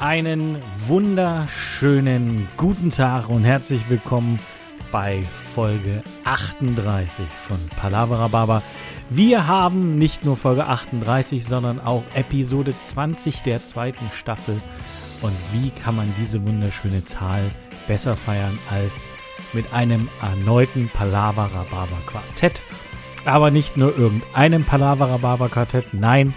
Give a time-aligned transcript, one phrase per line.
[0.00, 4.40] Einen wunderschönen guten Tag und herzlich willkommen
[4.90, 8.62] bei Folge 38 von Palavra Baba.
[9.10, 14.56] Wir haben nicht nur Folge 38, sondern auch Episode 20 der zweiten Staffel.
[15.20, 17.42] Und wie kann man diese wunderschöne Zahl
[17.86, 19.06] besser feiern als
[19.52, 22.62] mit einem erneuten Palavra Baba Quartett?
[23.26, 26.32] Aber nicht nur irgendeinem Palavra Baba Quartett, nein,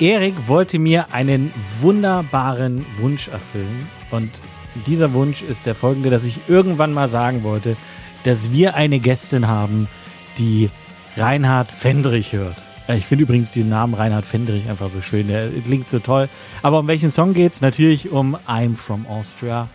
[0.00, 3.86] Erik wollte mir einen wunderbaren Wunsch erfüllen.
[4.10, 4.40] Und
[4.86, 7.76] dieser Wunsch ist der folgende, dass ich irgendwann mal sagen wollte,
[8.22, 9.88] dass wir eine Gästin haben,
[10.38, 10.70] die
[11.16, 12.56] Reinhard Fendrich hört.
[12.88, 15.28] Ich finde übrigens den Namen Reinhard Fendrich einfach so schön.
[15.28, 16.28] Der klingt so toll.
[16.62, 17.60] Aber um welchen Song geht's?
[17.60, 19.68] Natürlich um I'm from Austria.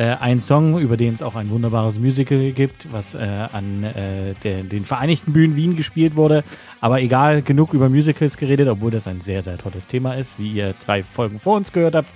[0.00, 4.32] Äh, ein Song, über den es auch ein wunderbares Musical gibt, was äh, an äh,
[4.42, 6.42] der, den Vereinigten Bühnen Wien gespielt wurde.
[6.80, 10.52] Aber egal, genug über Musicals geredet, obwohl das ein sehr, sehr tolles Thema ist, wie
[10.52, 12.08] ihr drei Folgen vor uns gehört habt.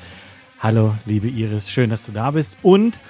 [0.61, 2.57] Hallo, liebe Iris, schön, dass du da bist.
[2.63, 3.01] Und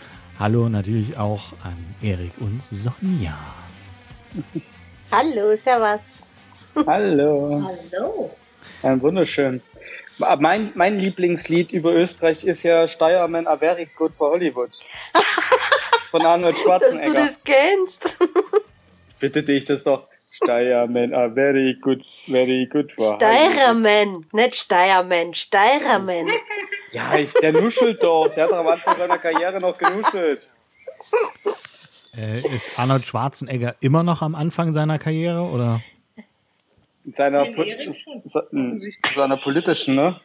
[0.40, 3.38] hallo natürlich auch an Erik und Sonja.
[5.12, 6.18] Hallo, servus.
[6.84, 7.62] Hallo.
[7.62, 8.30] Hallo.
[8.82, 9.62] Ja, wunderschön.
[10.38, 14.70] Mein, mein Lieblingslied über Österreich ist ja Steierman a very good for Hollywood.
[16.10, 17.14] Von Arnold Schwarzenegger.
[17.14, 18.18] Dass du das kennst.
[19.18, 20.06] Bitte dich das doch.
[20.30, 26.26] Steierman a very good, very good for Steirerman, nicht Steierman, Steirerman.
[26.90, 28.28] Ja, ich, der nuschelt doch.
[28.34, 30.50] Der hat doch am Anfang seiner Karriere noch genuschelt.
[32.16, 35.80] Äh, ist Arnold Schwarzenegger immer noch am Anfang seiner Karriere oder?
[37.12, 37.44] Seiner,
[39.14, 40.20] seiner politischen, ne?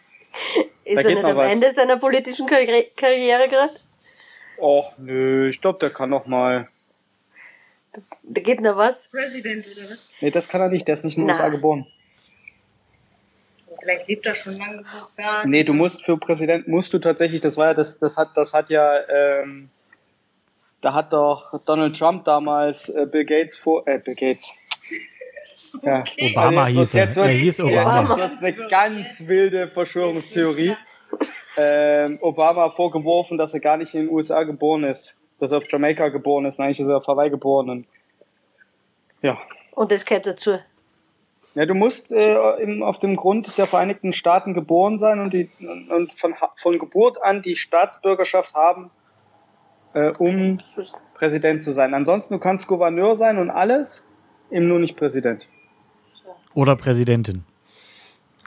[0.85, 1.53] Ist Da er geht nicht am was.
[1.53, 3.73] Ende seiner politischen Karri Karriere gerade?
[4.57, 6.67] Och, nö, ich glaube, der kann noch mal.
[8.23, 9.09] Da geht noch was?
[9.09, 10.13] Präsident oder was?
[10.21, 10.87] Nee, das kann er nicht.
[10.87, 11.29] Der ist nicht in den.
[11.29, 11.85] USA geboren.
[13.81, 15.45] Vielleicht lebt er schon lange genug da.
[15.45, 18.53] Nee, du musst für Präsident musst du tatsächlich, das war ja, das, das hat, das
[18.53, 19.69] hat ja, ähm,
[20.81, 24.53] da hat doch Donald Trump damals äh, Bill Gates vor, äh, Bill Gates.
[25.83, 26.03] Ja.
[26.31, 27.17] Obama Also hieß er.
[27.17, 28.17] Er hieß jetzt Obama.
[28.17, 30.75] wird's eine ganz wilde Verschwörungstheorie.
[31.57, 35.63] Ähm, Obama vorgeworfen, dass er gar nicht in den USA geboren ist, dass er auf
[35.69, 37.69] Jamaika geboren ist, eigentlich ist er auf Hawaii geboren.
[37.69, 37.87] Und,
[39.21, 39.37] ja.
[39.71, 40.59] Und das gehört dazu.
[41.55, 45.49] Ja, du musst äh, im, auf dem Grund der Vereinigten Staaten geboren sein und, die,
[45.89, 48.91] und von, von Geburt an die Staatsbürgerschaft haben,
[49.93, 50.59] äh, um
[51.15, 51.93] Präsident zu sein.
[51.93, 54.07] Ansonsten, du kannst Gouverneur sein und alles,
[54.51, 55.47] eben nur nicht Präsident.
[56.59, 57.43] Oder Präsidentin.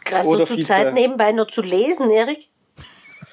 [0.04, 0.68] Krass, Oder hast du Vize.
[0.68, 2.48] Zeit nebenbei noch zu lesen, Erik?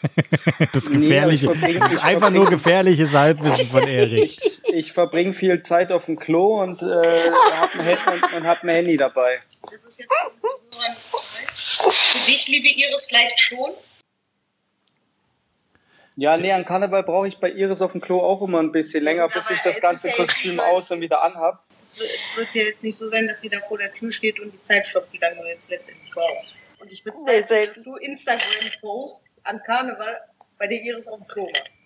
[0.71, 4.23] Das Nee, gefährliche, ich verbringe- das ist einfach nur gefährliches Halbwissen von Erik.
[4.23, 8.47] Ich, ich verbringe viel Zeit auf dem Klo und äh, habe ein, Handy- und, und
[8.47, 9.39] hab ein Handy dabei.
[9.69, 10.09] Das ist jetzt
[10.41, 10.53] nur
[10.85, 11.81] ein Preis.
[11.91, 13.71] Für dich, liebe Iris, vielleicht schon.
[16.19, 19.05] Ja, nee, an Karneval brauche ich bei Iris auf dem Klo auch immer ein bisschen
[19.05, 21.63] länger, bis Aber ich das ganze ja Kostüm so- aus und wieder anhab.
[21.81, 24.51] Es wird, ja jetzt nicht so sein, dass sie da vor der Tür steht und
[24.51, 26.53] die Zeit stoppt die dann nur jetzt letztendlich raus.
[26.81, 30.17] Und ich Nee, bezweifle, selbst- dass du Instagram-Posts an Karneval
[30.57, 31.77] bei der Iris auf dem Klo machst.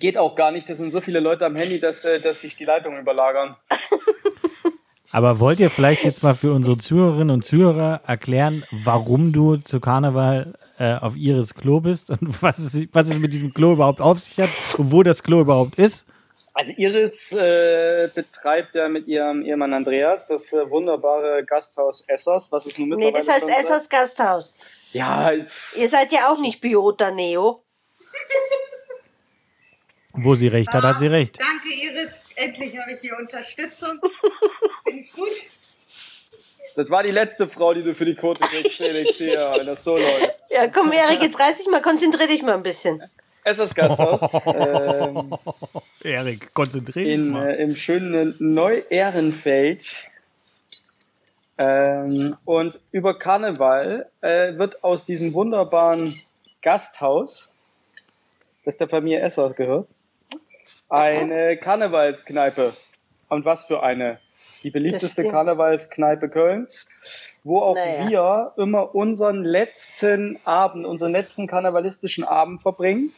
[0.00, 2.56] Geht auch gar nicht, da sind so viele Leute am Handy, dass, äh, dass sich
[2.56, 3.54] die Leitungen überlagern.
[5.12, 9.78] Aber wollt ihr vielleicht jetzt mal für unsere Zuhörerinnen und Zuhörer erklären, warum du zu
[9.78, 14.00] Karneval äh, auf Iris Klo bist und was es, was es mit diesem Klo überhaupt
[14.00, 16.06] auf sich hat und wo das Klo überhaupt ist?
[16.54, 22.66] Also Iris äh, betreibt ja mit ihrem Ehemann Andreas das äh, wunderbare Gasthaus Essers, was
[22.66, 24.58] es nun Nee, mittlerweile das heißt Essers Gasthaus.
[24.92, 25.30] Ja,
[25.76, 27.62] Ihr seid ja auch nicht Biota Neo.
[30.14, 31.38] Wo sie recht hat, hat sie recht.
[31.40, 32.24] Danke, Iris.
[32.36, 33.98] Endlich habe ich hier Unterstützung.
[34.84, 35.28] Finde ich gut.
[36.74, 39.84] Das war die letzte Frau, die du für die Quote kriegst, Felix, hier, wenn das
[39.84, 40.34] so läuft.
[40.50, 43.02] Ja, komm, Erik, jetzt reiß dich mal, konzentrier dich mal ein bisschen.
[43.44, 45.34] Essers Gasthaus ähm,
[46.04, 47.50] Erik, konzentrier dich in, mal.
[47.50, 49.84] äh, im schönen Neu-Ehrenfeld.
[51.58, 56.14] Ähm, und über Karneval äh, wird aus diesem wunderbaren
[56.62, 57.54] Gasthaus,
[58.64, 59.88] das der Familie Esser gehört,
[60.88, 62.74] eine Karnevalskneipe.
[63.28, 64.18] Und was für eine?
[64.62, 65.28] Die beliebteste.
[65.28, 66.88] Karnevalskneipe Kölns,
[67.44, 68.08] wo auch Naja.
[68.08, 73.12] wir immer unseren letzten Abend, unseren letzten karnevalistischen Abend verbringen.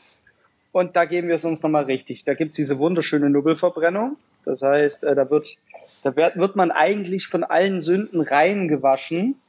[0.72, 2.24] Und da geben wir es uns nochmal richtig.
[2.24, 4.16] Da gibt's diese wunderschöne Nubbelverbrennung.
[4.44, 5.56] Das heißt, äh, da wird,
[6.02, 9.40] da wird, wird man eigentlich von allen Sünden reingewaschen,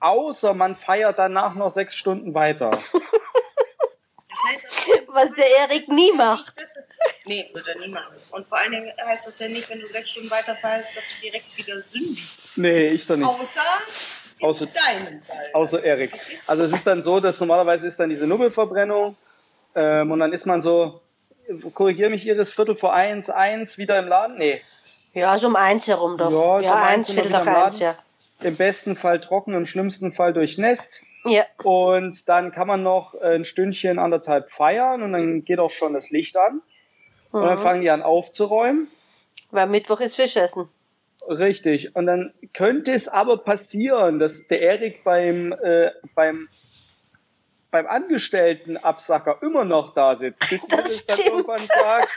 [0.00, 2.70] außer man feiert danach noch sechs Stunden weiter.
[4.28, 4.68] Das heißt
[4.98, 6.54] aber, Was der Erik nie macht.
[7.26, 8.14] Nee, wird er nie machen.
[8.32, 11.08] Und vor allen Dingen heißt das ja nicht, wenn du sechs Stunden weiter feierst, dass
[11.14, 12.42] du direkt wieder sündigst.
[12.56, 13.26] Nee, ich doch nicht.
[13.26, 13.60] Außer
[14.40, 14.68] Außer-.
[15.54, 16.12] Außer Erik.
[16.46, 19.16] Also es ist dann so, dass normalerweise ist dann diese Nubbelverbrennung
[19.74, 21.00] Ähm, und dann ist man so,
[21.72, 24.36] korrigiere mich, Iris, Viertel vor eins, eins, wieder im Laden?
[24.38, 24.60] Nee.
[25.14, 26.30] Ja, so um eins herum doch.
[26.30, 27.86] Ja, so um ja eins eins, Viertel wieder nach im eins, ja.
[27.90, 28.02] Laden.
[28.42, 31.02] Im besten Fall trocken, im schlimmsten Fall durchnässt.
[31.24, 31.44] Ja.
[31.62, 36.10] Und dann kann man noch ein Stündchen, anderthalb feiern und dann geht auch schon das
[36.10, 36.60] Licht an.
[37.32, 37.46] Und Mhm.
[37.46, 38.88] dann fangen die an aufzuräumen.
[39.50, 40.68] Weil Mittwoch ist Fischessen.
[41.26, 41.96] Richtig.
[41.96, 46.48] Und dann könnte es aber passieren, dass der Erik beim, äh, beim,
[47.70, 50.48] beim Angestellten-Absacker immer noch da sitzt.
[50.50, 52.08] Bis Das Iris dann irgendwann sagt,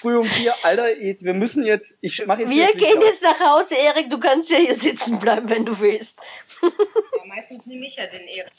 [0.00, 3.22] früh um vier, Alter, jetzt, wir müssen jetzt, ich mache jetzt Wir Licht gehen jetzt
[3.22, 4.10] nach Hause, Erik.
[4.10, 6.18] Du kannst ja hier sitzen bleiben, wenn du willst.
[6.62, 6.70] Ja,
[7.26, 8.52] meistens nehme ich ja den Erik.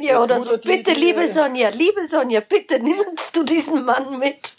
[0.00, 0.58] Ja, oder so.
[0.58, 4.56] Bitte, liebe Sonja, liebe Sonja, bitte nimmst du diesen Mann mit.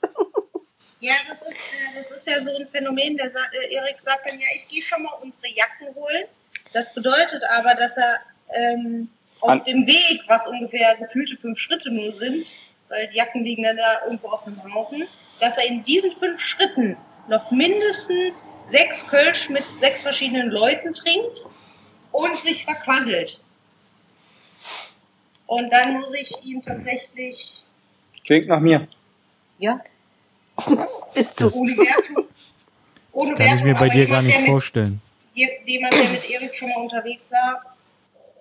[1.01, 3.15] Ja, das ist, äh, das ist ja so ein Phänomen.
[3.15, 6.25] Der sa äh, Erik sagt dann, ja, ich gehe schon mal unsere Jacken holen.
[6.73, 8.19] Das bedeutet aber, dass er
[8.53, 9.09] ähm,
[9.39, 12.51] auf An- dem Weg, was ungefähr gefühlte fünf Schritte nur sind,
[12.89, 15.07] weil die Jacken liegen dann da irgendwo auf dem Haufen,
[15.39, 16.97] dass er in diesen fünf Schritten
[17.27, 21.45] noch mindestens sechs Kölsch mit sechs verschiedenen Leuten trinkt
[22.11, 23.43] und sich verquasselt.
[25.47, 27.63] Und dann muss ich ihm tatsächlich,
[28.25, 28.87] Klingt nach mir.
[29.57, 29.79] ja,
[31.13, 31.45] Bist du.
[31.45, 32.25] Das- ohne Wertung.
[33.11, 35.01] Ohne Kann ich mir bei dir gar nicht mit- vorstellen.
[35.33, 37.75] Je- Jemand, der mit Erik schon mal unterwegs war,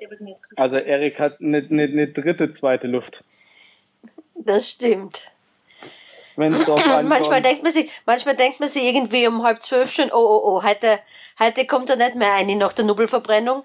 [0.00, 0.50] der wird mir jetzt.
[0.56, 3.24] Also Erik hat eine, eine, eine dritte, zweite Luft.
[4.34, 5.32] Das stimmt.
[6.38, 7.46] Wenn es drauf Manchmal ankommt.
[7.46, 10.62] denkt man sich, manchmal denkt man sich irgendwie um halb zwölf schon, oh, oh, oh,
[10.62, 10.98] heute,
[11.38, 13.64] heute kommt er nicht mehr ein nach der Nubbelverbrennung.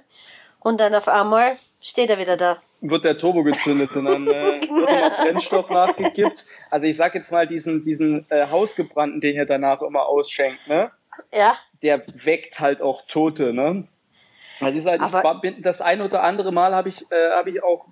[0.59, 2.57] Und dann auf einmal steht er wieder da.
[2.81, 4.31] wird der Turbo gezündet und dann äh,
[4.61, 6.43] wird nochmal Brennstoff nachgekippt.
[6.71, 10.89] Also ich sag jetzt mal diesen, diesen äh, Hausgebrannten, den ihr danach immer ausschenkt, ne?
[11.31, 13.87] Ja, Der weckt halt auch Tote, ne?
[14.59, 17.49] Das ist halt, ich Aber- bin, das ein oder andere Mal habe ich, äh, habe
[17.51, 17.85] ich auch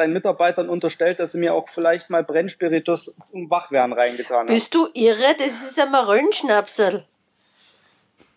[0.00, 4.46] deinen Mitarbeitern unterstellt, dass sie mir auch vielleicht mal Brennspiritus zum Wachwerden reingetan haben.
[4.46, 5.34] bist du irre?
[5.38, 7.04] Das ist ein Marollenschnapsel.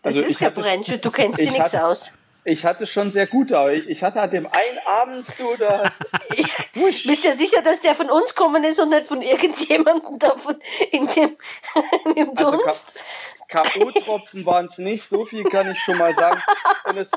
[0.02, 2.14] Das Also ist ich kein Brennschutz, du kennst dir ich nichts aus.
[2.46, 5.90] Ich hatte schon sehr gute, aber ich, hatte an dem einen Abend, du, da,
[6.74, 10.56] Bist du sicher, dass der von uns kommen ist und nicht von irgendjemandem da von,
[10.92, 11.38] in dem,
[12.06, 13.00] in dem Also Dunst?
[13.48, 16.38] K.O.-Tropfen waren es nicht, so viel kann ich schon mal sagen.
[16.90, 17.12] Und das,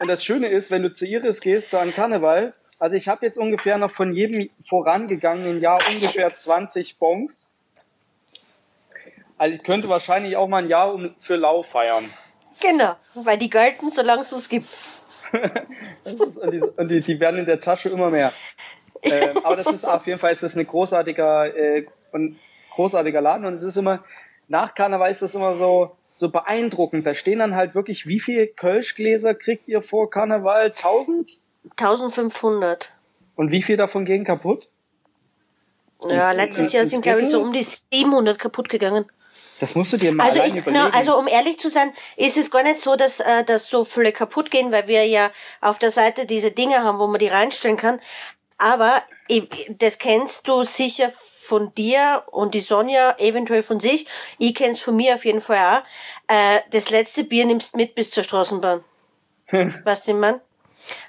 [0.00, 3.24] und das Schöne ist, wenn du zu Iris gehst, so an Karneval, also ich habe
[3.24, 7.54] jetzt ungefähr noch von jedem vorangegangenen Jahr ungefähr 20 Bons.
[9.38, 12.10] Also ich könnte wahrscheinlich auch mal ein Jahr um, für Lau feiern.
[12.60, 14.66] Genau, weil die gelten, solange es uns gibt.
[16.04, 18.32] Ist, und die, und die, die werden in der Tasche immer mehr.
[19.04, 22.36] Ähm, aber das ist auf jeden Fall ist das ein großartiger, äh, und
[22.74, 24.04] großartiger Laden und es ist immer,
[24.48, 27.06] nach Karneval ist das immer so, so beeindruckend.
[27.06, 30.72] Da stehen dann halt wirklich, wie viel Kölschgläser kriegt ihr vor Karneval?
[30.72, 31.38] 1000?
[31.70, 32.92] 1500.
[33.36, 34.68] Und wie viel davon gehen kaputt?
[36.08, 39.06] Ja, letztes Jahr sind, glaube ich, so um die 700 kaputt gegangen.
[39.60, 40.72] Das musst du dir mal Also, ich, überlegen.
[40.72, 43.84] na, also um ehrlich zu sein, ist es gar nicht so, dass, äh, dass so
[43.84, 45.30] viele kaputt gehen, weil wir ja
[45.60, 48.00] auf der Seite diese Dinge haben, wo man die reinstellen kann.
[48.58, 49.02] Aber
[49.78, 54.06] das kennst du sicher von dir und die Sonja eventuell von sich.
[54.38, 56.32] Ich kenn's von mir auf jeden Fall auch.
[56.32, 58.82] Äh, das letzte Bier nimmst mit bis zur Straßenbahn.
[59.84, 60.40] Weißt du, Mann?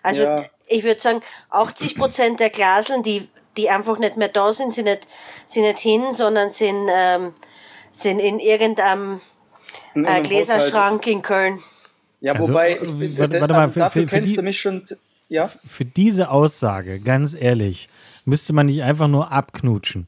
[0.02, 0.44] Also Ja.
[0.68, 3.28] ich würde sagen, 80 Prozent der Glaseln, die,
[3.58, 5.08] die einfach nicht mehr da sind, sind nicht,
[5.46, 7.34] sind nicht hin, sondern sind, ähm,
[7.92, 9.22] sind in irgendeinem
[9.94, 11.60] In äh, Gläserschrank in Köln.
[12.22, 14.36] Ja, Also, wobei, äh, ich, warte- also warte mal, für- dafür für- für kennst die-
[14.38, 14.84] du mich schon,
[15.30, 15.52] ja?
[15.68, 17.90] Für diese Aussage, ganz ehrlich,
[18.26, 20.06] müsste man nicht einfach nur abknutschen.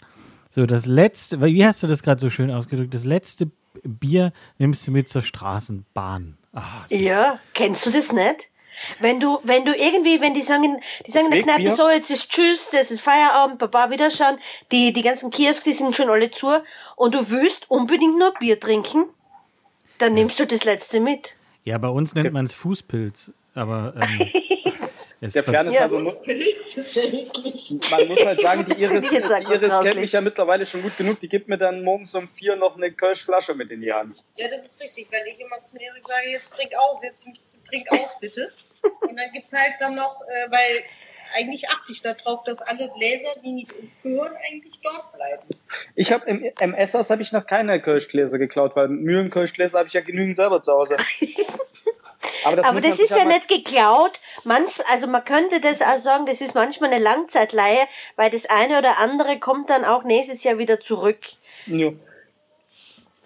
[0.50, 2.94] So, das letzte, wie hast du das gerade so schön ausgedrückt?
[2.94, 3.50] Das letzte
[3.84, 6.38] Bier nimmst du mit zur Straßenbahn.
[6.54, 8.50] Ah, so- Ja, kennst du das nicht?
[9.00, 11.44] Wenn du, wenn du irgendwie, wenn die sagen, die sagen in der?
[11.44, 14.38] Kneipe so, jetzt ist Tschüss, das ist Feierabend, Baba wiederschauen,
[14.72, 16.52] die, die ganzen Kiosk, die sind schon alle zu
[16.96, 19.06] und du willst unbedingt nur Bier trinken,
[19.98, 21.36] dann nimmst du das letzte mit.
[21.64, 24.28] Ja, bei uns nennt man es Fußpilz, aber ähm,
[25.22, 25.82] es Der pass- Fairness Ja.
[25.82, 27.74] halber mu- Pilz ist ja eklig.
[27.90, 31.20] man muss halt sagen, die Iris, die Iris kennt mich ja mittlerweile schon gut genug.
[31.22, 34.16] Die gibt mir dann morgens um vier noch eine Kölschflasche mit in die Hand.
[34.38, 35.08] Ja, das ist richtig.
[35.10, 37.28] Wenn ich immer zum Erik sage, jetzt trink aus, jetzt
[37.66, 38.50] trink aus bitte.
[39.02, 40.84] Und dann gibt's halt dann noch, äh, weil
[41.36, 45.44] eigentlich achte ich darauf, dass alle Gläser, die nicht uns gehören, eigentlich dort bleiben.
[45.96, 49.94] Ich habe im, im Essers habe ich noch keine Kölschgläser geklaut, weil Mühlenkölschgläser habe ich
[49.94, 50.98] ja genügend selber zu Hause.
[52.44, 54.20] Aber das, Aber das ist ja nicht geklaut.
[54.44, 58.78] Manch, also man könnte das auch sagen, das ist manchmal eine Langzeitleihe, weil das eine
[58.78, 61.20] oder andere kommt dann auch nächstes Jahr wieder zurück.
[61.66, 61.92] Ja.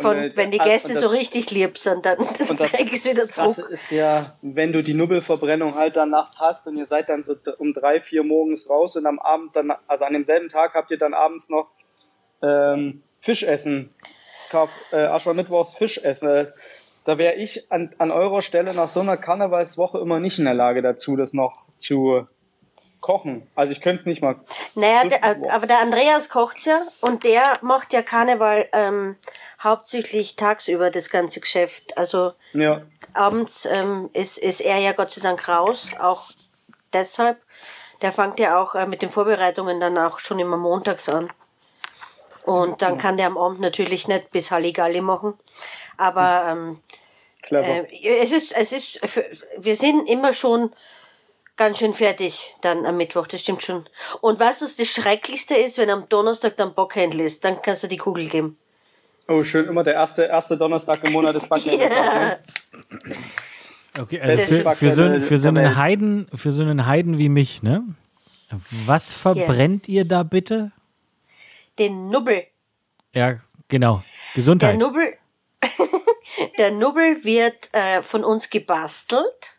[0.02, 2.30] Von, Und, äh, wenn die also- Gäste das- so richtig lieb sind, dann Und
[2.60, 3.70] das krieg ich es wieder zurück.
[3.70, 7.36] ist ja, wenn du die Nubbelverbrennung halt dann nachts hast und ihr seid dann so
[7.58, 10.98] um drei, vier morgens raus und am Abend dann, also an demselben Tag habt ihr
[10.98, 11.68] dann abends noch
[12.42, 13.94] ähm, Fisch essen.
[14.50, 16.30] Karf, äh, Aschermittwochs Fisch essen.
[16.30, 16.52] Äh,
[17.06, 20.54] Da wäre ich an, an eurer Stelle nach so einer Karnevalswoche immer nicht in der
[20.54, 22.28] Lage dazu, das noch zu
[23.02, 23.48] kochen.
[23.56, 24.36] Also ich könnte es nicht mal.
[24.76, 29.16] Naja, der, aber der Andreas kocht ja und der macht ja Karneval ähm,
[29.62, 31.98] hauptsächlich tagsüber das ganze Geschäft.
[31.98, 32.82] Also Ja.
[33.14, 36.30] abends ähm, ist, ist er ja Gott sei Dank raus, auch
[36.94, 37.38] deshalb.
[38.02, 41.30] Der fängt ja auch äh, mit den Vorbereitungen dann auch schon immer montags an.
[42.44, 45.38] Und dann kann der am Abend natürlich nicht bis Halligalli machen.
[45.98, 46.80] Aber ähm,
[47.52, 47.84] äh,
[48.24, 49.26] es ist, es ist, für-
[49.58, 50.74] wir sind immer schon
[51.60, 53.86] ganz schön fertig dann am Mittwoch, das stimmt schon.
[54.22, 57.88] Und was das, das Schrecklichste ist, wenn am Donnerstag dann Bockhändel ist, dann kannst du
[57.88, 58.58] die Kugel geben.
[59.28, 61.70] oh, schön, immer der erste, erste Donnerstag im Monat des Backen.
[61.80, 62.38] Ja.
[64.00, 65.76] Okay, also für, für, so, für, so der einen.
[65.76, 67.84] Heiden, für so einen Heiden wie mich, ne?
[68.86, 70.72] Was verbrennt ihr da bitte?
[71.78, 72.44] Den Nubbel.
[73.14, 73.96] Ja, genau.
[73.96, 74.78] Der Gesundheit.
[74.78, 75.18] Nubbel,
[76.58, 79.59] der Nubbel wird äh, von uns gebastelt.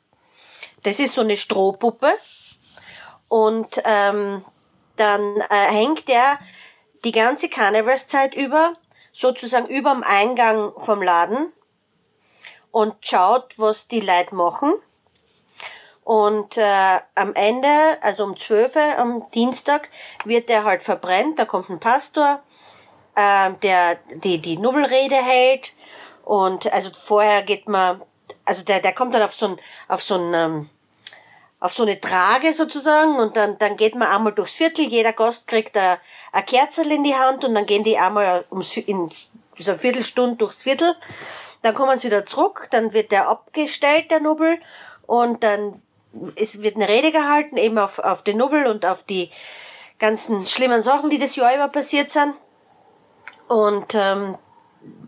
[0.82, 2.12] Das ist so eine Strohpuppe.
[3.28, 4.44] Und ähm,
[4.96, 6.38] dann äh, hängt er
[7.04, 8.74] die ganze Karnevalszeit über,
[9.12, 11.52] sozusagen überm Eingang vom Laden
[12.70, 14.74] und schaut, was die Leute machen.
[16.04, 17.68] Und äh, am Ende,
[18.00, 19.88] also um 12 Uhr am Dienstag,
[20.24, 21.38] wird der halt verbrennt.
[21.38, 22.42] Da kommt ein Pastor,
[23.16, 25.72] ähm, der die, die Nubbelrede hält.
[26.24, 28.02] Und also vorher geht man,
[28.50, 30.70] also der, der kommt dann auf so ein, auf so ein, ähm,
[31.60, 35.46] auf so eine Trage sozusagen und dann, dann geht man einmal durchs Viertel, jeder Gast
[35.46, 35.98] kriegt ein,
[36.32, 39.08] ein Kerzel in die Hand und dann gehen die einmal ums, in
[39.56, 40.96] so eine Viertelstunde durchs Viertel.
[41.62, 44.58] Dann kommen sie wieder zurück, dann wird der abgestellt, der Nubbel,
[45.06, 45.80] und dann
[46.34, 49.30] es wird eine Rede gehalten, eben auf, auf den Nubbel und auf die
[50.00, 52.34] ganzen schlimmen Sachen, die das Jahr über passiert sind.
[53.46, 54.36] Und ähm,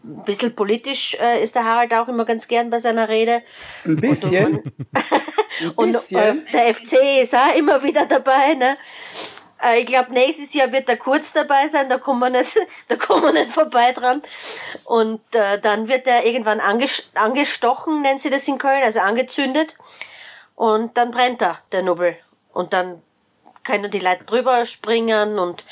[0.05, 3.43] ein bisschen politisch äh, ist der Harald auch immer ganz gern bei seiner Rede.
[3.85, 4.75] Ein bisschen.
[5.61, 8.55] Ein Und äh, der FC ist auch immer wieder dabei.
[8.55, 8.77] Ne?
[9.63, 12.57] Äh, ich glaube, nächstes Jahr wird er kurz dabei sein, da kommen wir nicht,
[12.89, 14.23] da kommen wir nicht vorbei dran.
[14.85, 19.77] Und äh, dann wird er irgendwann anges angestochen, nennt sie das in Köln, also angezündet.
[20.55, 22.17] Und dann brennt er, der Nubbel.
[22.53, 23.03] Und dann
[23.65, 25.65] können die Leute drüber springen und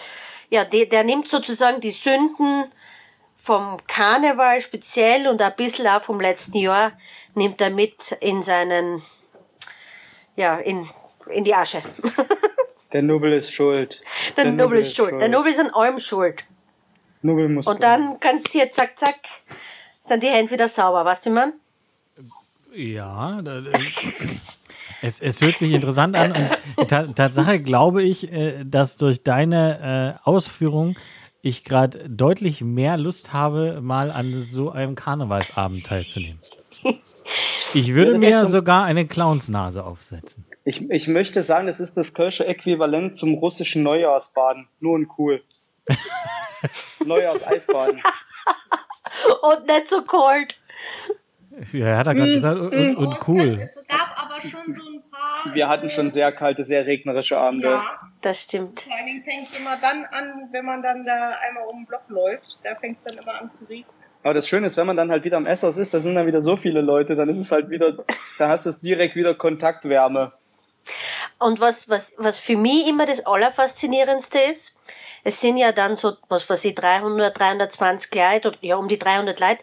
[0.48, 2.70] ja, der, der nimmt sozusagen die Sünden
[3.40, 6.92] vom Karneval speziell und ein bisschen auch vom letzten Jahr
[7.34, 9.02] nimmt er mit in seinen,
[10.36, 10.86] ja, in,
[11.30, 11.82] in die Asche.
[12.92, 14.02] Der Nubbel ist schuld.
[14.36, 15.12] Der, Nubbel ist schuld.
[15.20, 16.44] Der Nubbel ist an allem schuld.
[17.22, 19.20] Nubbel muss Und dann kannst du hier zack, zack,
[20.02, 21.52] sind die Hände wieder sauber, weißt du, wie man?
[22.74, 23.72] Ja, da, äh,
[25.02, 26.34] es, es hört sich interessant an
[26.76, 30.96] und ta Tatsache glaube ich, äh, dass durch deine äh, Ausführung
[31.42, 36.40] ich gerade deutlich mehr Lust habe, mal an so einem Karnevalsabend teilzunehmen.
[37.72, 40.44] Ich würde Ja, mir so- sogar eine Clownsnase aufsetzen.
[40.64, 44.66] Ich, ich möchte sagen, das ist das Kölsche Äquivalent zum russischen Neujahrsbaden.
[44.80, 45.40] Nur in cool.
[47.04, 48.00] Neujahrseisbaden.
[49.42, 50.56] Und nicht so kalt.
[51.72, 53.58] Ja, hat er gerade gesagt, und, und cool.
[53.60, 55.54] Es gab aber schon so ein paar.
[55.54, 57.68] Wir hatten schon sehr kalte, sehr regnerische Abende.
[57.68, 58.82] Ja, Das stimmt.
[58.82, 61.86] vor allen Dingen fängt es immer dann an, wenn man dann da einmal um den
[61.86, 62.58] Block läuft.
[62.62, 63.94] Da fängt es dann immer an zu regnen.
[64.22, 66.26] Aber das Schöne ist, wenn man dann halt wieder am Essers ist, da sind dann
[66.26, 68.04] wieder so viele Leute, dann ist es halt wieder,
[68.38, 70.32] da hast du direkt wieder Kontaktwärme.
[71.38, 74.78] Und was, was, was für mich immer das Allerfaszinierendste ist,
[75.24, 78.98] es sind ja dann so, was weiß ich, 300, 320 Leute, oder, ja, um die
[78.98, 79.62] 300 Leute,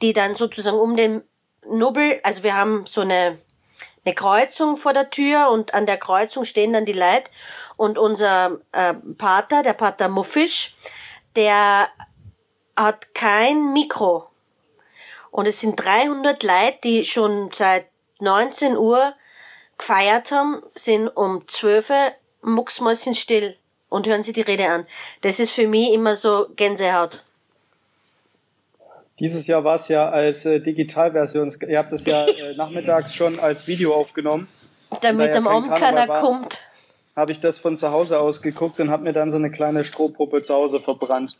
[0.00, 1.22] die dann sozusagen um den
[1.64, 3.38] Nubbel, also wir haben so eine,
[4.04, 7.30] eine Kreuzung vor der Tür und an der Kreuzung stehen dann die Leute
[7.76, 10.74] und unser äh, Pater, der Pater Muffisch,
[11.36, 11.88] der
[12.76, 14.28] hat kein Mikro.
[15.30, 17.86] Und es sind 300 Leute, die schon seit
[18.18, 19.14] 19 Uhr
[19.78, 23.56] gefeiert haben, sind um 12 Uhr mucksmäuschenstill
[23.88, 24.86] und hören sich die Rede an.
[25.22, 27.24] Das ist für mich immer so Gänsehaut.
[29.22, 33.38] Dieses Jahr war es ja als äh, Digitalversion, ihr habt es ja äh, nachmittags schon
[33.38, 34.48] als Video aufgenommen.
[35.00, 36.22] Damit am kein Abend keiner war.
[36.22, 36.58] kommt.
[37.14, 39.84] Habe ich das von zu Hause aus geguckt und habe mir dann so eine kleine
[39.84, 41.38] Strohpuppe zu Hause verbrannt.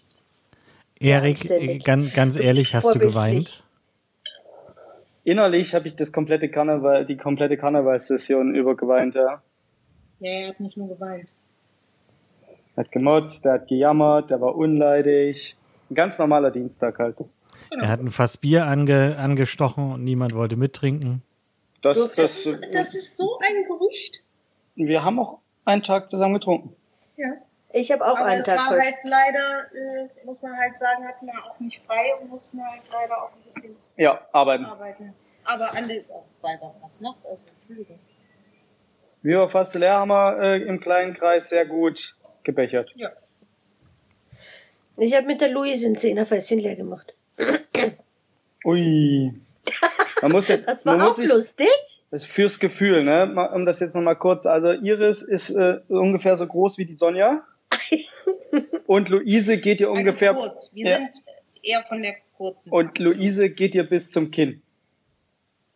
[1.00, 3.62] Erik, äh, ganz, ganz ehrlich, hast du geweint?
[5.24, 9.40] Innerlich habe ich das komplette Karneval, die komplette Karnevalssession über geweint, ja.
[10.18, 11.30] Ja, er hat nicht nur geweint.
[12.76, 15.56] Er hat gemotzt, der hat gejammert, der war unleidig.
[15.90, 17.16] Ein ganz normaler Dienstag halt.
[17.70, 21.22] Er hat ein Fass Bier ange, angestochen und niemand wollte mittrinken.
[21.82, 24.22] Das, Das, das, ist, das ist so ein Gerücht.
[24.76, 26.74] wir haben auch einen Tag zusammen getrunken.
[27.16, 27.32] Ja.
[27.72, 28.80] Ich habe auch Aber einen es Tag war voll.
[28.80, 32.82] halt leider, äh, muss man halt sagen, hatten wir auch nicht frei und mussten halt
[32.92, 34.64] leider auch ein bisschen Ja, arbeiten.
[34.64, 35.14] arbeiten.
[35.44, 36.02] Aber an den,
[36.42, 37.98] weil war was Nacht, also Entschuldigung.
[39.22, 42.90] Wir war fast leer, haben wir äh, im kleinen Kreis sehr gut gebechert.
[42.96, 43.10] Ja.
[45.00, 47.14] Ich habe mit der Luise ein Zehnerfässchen leer gemacht.
[48.64, 49.32] Ui.
[50.22, 51.66] Man muss jetzt, Das war man muss auch sich, lustig.
[52.10, 53.48] das ist fürs Gefühl, ne?
[53.54, 57.42] Um das jetzt nochmal kurz, also Iris ist äh, ungefähr so groß wie die Sonja.
[58.86, 60.70] Und Luise geht ihr ungefähr, also kurz.
[60.74, 60.96] Wir Ja.
[60.98, 61.10] sind
[61.62, 62.72] eher von der kurzen.
[62.72, 64.62] und Luise geht ihr bis zum Kinn.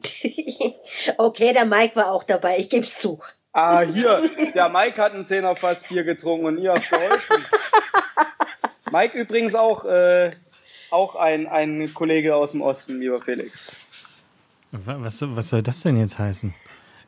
[1.19, 3.21] okay, der Mike war auch dabei, ich geb's zu.
[3.53, 7.37] Ah, hier, der Mike hat einen Zehner fast Bier getrunken und ihr habt geholfen.
[8.95, 10.31] Mike übrigens auch, äh,
[10.91, 13.77] auch ein, ein Kollege aus dem Osten, lieber Felix.
[14.71, 16.55] Wa- Was, was soll das denn jetzt heißen?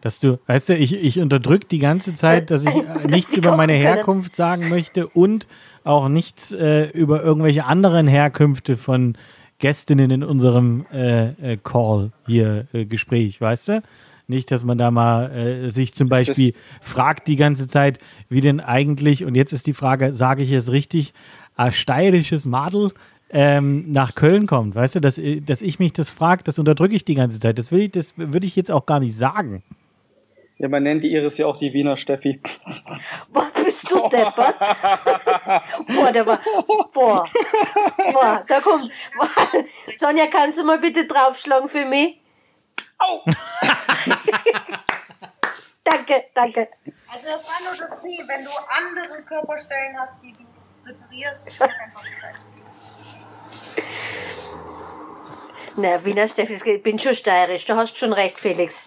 [0.01, 2.75] Dass du, weißt du, ich, ich unterdrück die ganze Zeit, dass ich
[3.09, 5.47] nichts über meine Herkunft sagen möchte und
[5.85, 9.17] auch nichts äh, über irgendwelche anderen Herkünfte von
[9.59, 13.83] Gästinnen in unserem äh, äh, Call hier, äh, Gespräch, weißt du?
[14.29, 18.59] Nicht, dass man da mal äh, sich zum Beispiel fragt die ganze Zeit, wie denn
[18.59, 21.15] eigentlich, und jetzt ist die Frage, sage ich es richtig,
[21.57, 22.93] ein steirisches Madel
[23.31, 27.05] ähm, nach Köln kommt, weißt du, dass, dass ich mich das frage, das unterdrücke ich
[27.05, 27.59] die ganze Zeit.
[27.59, 29.63] Das will ich, das würde ich jetzt auch gar nicht sagen.
[30.59, 32.41] Ja, man nennt die Iris ja auch die Wiener Steffi.
[33.31, 34.59] Boah, bist du deppert?
[34.59, 36.41] Boah, der war,
[36.95, 37.29] boah,
[38.13, 39.29] boah, da kommt, boah.
[39.99, 42.21] Sonja, kannst du mal bitte draufschlagen für mich?
[42.99, 43.21] Au!
[45.87, 46.69] Danke, danke.
[47.15, 48.19] Also das war nur das Vieh.
[48.27, 50.46] Wenn du andere Körperstellen hast, die du
[50.91, 52.03] ist einfach.
[55.77, 58.85] Na, Wiener Steffi, ich bin schon steirisch, du hast schon recht, Felix.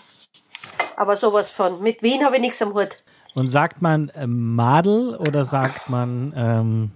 [0.95, 1.81] Aber sowas von.
[1.81, 2.97] Mit Wien habe ich nichts am Hut.
[3.35, 6.91] Und sagt man äh, Madel oder sagt man, ähm,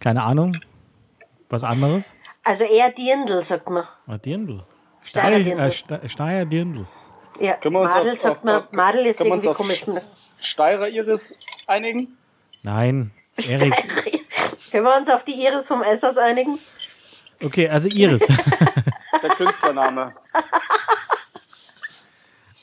[0.00, 0.54] keine Ahnung,
[1.48, 2.12] was anderes?
[2.44, 3.84] Also eher Dirndl, sagt man.
[4.06, 4.64] Ah, Dirndl.
[5.02, 5.62] Steirer Steier, Dirndl.
[5.66, 6.86] äh, Ste- Steier Dirndl.
[7.40, 9.84] Ja, Madel auf- sagt man, auf- Madel ist irgendwie komisch.
[10.40, 12.16] Steirer Iris einigen?
[12.64, 13.74] Nein, Erik.
[14.70, 16.58] Können wir uns auf die Iris vom Essers einigen?
[17.42, 18.22] Okay, also Iris.
[19.22, 20.14] Der Künstlername.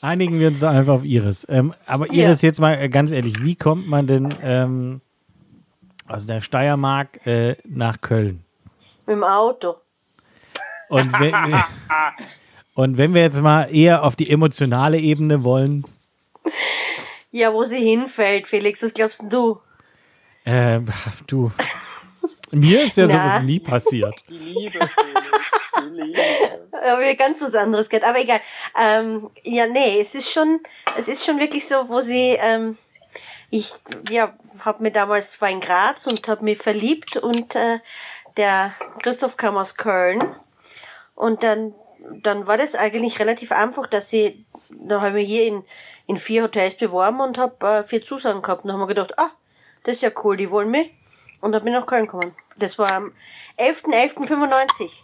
[0.00, 1.46] Einigen wir uns doch einfach auf Iris.
[1.48, 5.00] Ähm, aber Iris, jetzt mal äh, ganz ehrlich, wie kommt man denn ähm,
[6.08, 8.44] aus der Steiermark äh, nach Köln?
[9.06, 9.76] Mit dem Auto.
[10.88, 11.34] Und wenn,
[12.74, 15.84] und wenn wir jetzt mal eher auf die emotionale Ebene wollen,
[17.30, 19.60] Ja, wo sie hinfällt, Felix, was glaubst denn du?
[20.44, 20.80] Äh,
[21.26, 21.50] du,
[22.52, 23.12] mir ist ja Na.
[23.12, 24.14] sowas nie passiert.
[24.28, 24.78] Die Liebe.
[25.80, 26.20] Die Liebe.
[26.72, 28.04] Aber ganz was anderes geht.
[28.04, 28.40] Aber egal.
[28.80, 30.60] Ähm, ja, nee, es ist schon,
[30.96, 32.76] es ist schon wirklich so, wo sie, ähm,
[33.50, 33.72] ich,
[34.10, 37.78] ja, habe mir damals war in Graz und habe mich verliebt und äh,
[38.36, 40.22] der Christoph kam aus Köln
[41.14, 41.74] und dann,
[42.22, 45.64] dann war das eigentlich relativ einfach, dass sie, da habe ich mich hier in,
[46.06, 49.18] in vier Hotels beworben und habe äh, vier Zusagen gehabt und dann haben wir gedacht,
[49.18, 49.30] ah,
[49.84, 50.90] das ist ja cool, die wollen mich
[51.40, 52.32] und dann bin ich nach Köln gekommen.
[52.56, 53.12] Das war am
[53.58, 55.02] 11.11.95.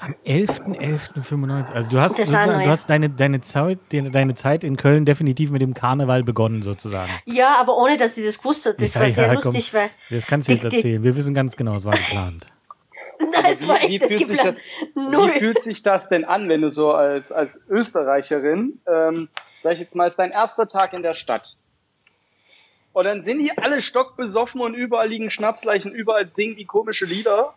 [0.00, 1.72] Am 11.11.95.
[1.72, 2.32] Also du hast, du
[2.68, 7.12] hast deine, deine, Zeit, deine, Zeit in Köln definitiv mit dem Karneval begonnen, sozusagen.
[7.24, 8.80] Ja, aber ohne, dass sie das gewusst hat.
[8.80, 9.52] Das Ja, war ja, sehr komm.
[9.52, 9.90] lustig, weil.
[10.10, 11.02] Das kannst du jetzt erzählen.
[11.04, 12.46] Wir wissen ganz genau, es war geplant.
[13.20, 14.56] Nein, es war Wie, wie, fühlt sich geplant.
[14.96, 19.28] das, wie fühlt sich das denn an, wenn du so als, als Österreicherin, ähm,
[19.62, 21.56] sag ich jetzt mal, ist dein erster Tag in der Stadt?
[22.92, 27.54] Und dann sind die alle stockbesoffen und überall liegen Schnapsleichen, überall singen die komische Lieder.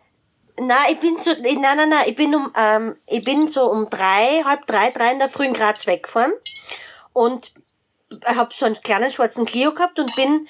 [0.58, 3.90] Na, ich bin so, nein, nein, nein, ich bin um, ähm, ich bin so um
[3.90, 6.32] drei, halb drei, drei in der Früh in Graz weggefahren
[7.12, 7.52] und
[8.24, 10.48] hab so einen kleinen schwarzen Clio gehabt und bin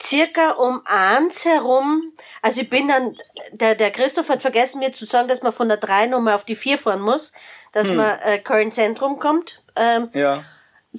[0.00, 3.16] circa um eins herum, also ich bin dann,
[3.50, 6.44] der, der Christoph hat vergessen mir zu sagen, dass man von der drei nochmal auf
[6.44, 7.32] die vier fahren muss,
[7.72, 9.62] dass man äh, Köln Zentrum kommt.
[9.74, 10.44] Ähm, Ja.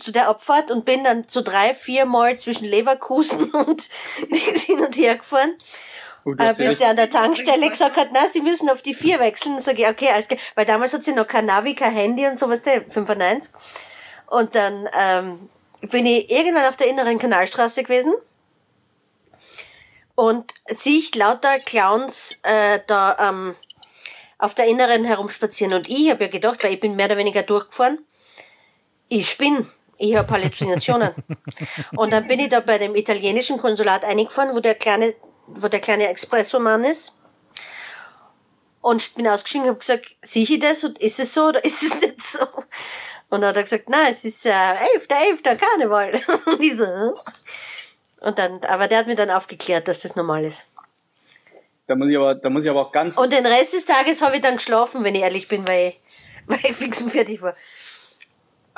[0.02, 3.84] Zu der Abfahrt und bin dann so drei, vier Mal zwischen Leverkusen und
[4.30, 5.54] hin und her gefahren.
[6.26, 8.94] Oh, Äh, bis echt- der an der Tankstelle gesagt hat, na, sie müssen auf die
[8.94, 9.56] vier wechseln.
[9.56, 10.40] Dann sage ich, okay, alles klar.
[10.56, 13.54] Weil damals hat sie noch kein Navi, kein Handy und sowas, der 95.
[14.28, 15.50] Und dann ähm,
[15.82, 18.14] bin ich irgendwann auf der inneren Kanalstraße gewesen
[20.16, 23.56] und sehe ich lauter Clowns äh, da ähm,
[24.38, 25.74] auf der inneren herumspazieren.
[25.74, 28.00] Und ich habe ja gedacht, weil ich bin mehr oder weniger durchgefahren,
[29.08, 29.68] ich spinne.
[30.00, 31.12] Ich habe Halluzinationen.
[31.96, 35.14] und dann bin ich da bei dem italienischen Konsulat eingefahren, wo der kleine,
[35.48, 37.18] wo der kleine Expressomann ist.
[38.82, 41.64] Und ich bin ausgestiegen und habe gesagt, sehe ich das und ist es so oder
[41.66, 42.46] ist es nicht so?
[43.30, 44.52] Und dann hat er gesagt, nein, es ist äh,
[44.96, 45.08] 11.
[45.10, 45.44] 11.
[45.44, 46.14] Karneval.
[46.46, 47.14] und ich so, hm?
[48.22, 50.68] Und dann, aber der hat mir dann aufgeklärt, dass das normal ist.
[51.88, 53.18] Da muss ich aber, da muss ich aber auch ganz.
[53.18, 56.00] Und den Rest des Tages habe ich dann geschlafen, wenn ich ehrlich bin, weil ich,
[56.48, 57.54] weil ich fix und fertig war.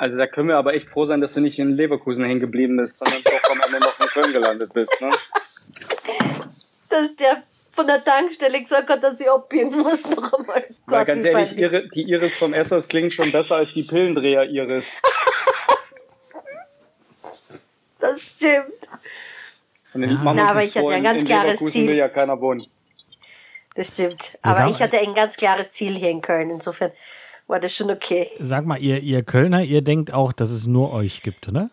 [0.02, 2.76] Also da können wir aber echt froh sein, dass du nicht in Leverkusen hängen geblieben
[2.76, 5.00] bist, sondern doch am Ende noch in Köln gelandet bist.
[5.00, 5.10] Ne?
[6.90, 10.64] Dass der von der Tankstelle gesagt hat, dass ich abbiegen muss noch einmal.
[10.86, 14.94] Weil ganz ehrlich, ihre, die Iris vom Essers klingt schon besser als die Pillendreher Iris.
[18.00, 18.88] Das stimmt.
[19.94, 21.88] Und machen Na, aber ich hatte ein in- ganz in klares Leverkusen Ziel.
[21.88, 22.60] will ja keiner wohnen.
[23.76, 24.36] Das stimmt.
[24.42, 26.50] Aber ich hatte ein ganz klares Ziel hier in Köln.
[26.50, 26.90] Insofern
[27.52, 28.30] war das schon okay.
[28.40, 31.70] Sag mal, ihr, ihr Kölner, ihr denkt auch, dass es nur euch gibt, oder?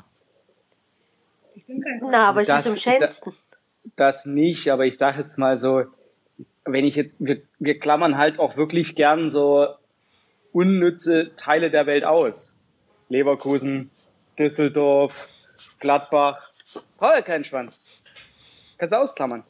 [1.56, 3.34] Ich bin kein Na, aber es Das- ist am schönsten.
[3.96, 5.84] Das nicht, aber ich sage jetzt mal so,
[6.66, 9.68] wenn ich jetzt, wir, wir klammern halt auch wirklich gern so
[10.52, 12.56] unnütze Teile der Welt aus.
[13.08, 13.90] Leverkusen,
[14.38, 15.14] Düsseldorf,
[15.80, 16.52] Gladbach,
[16.98, 17.82] braucht ja keinen Schwanz.
[18.78, 19.44] Kannst du ausklammern.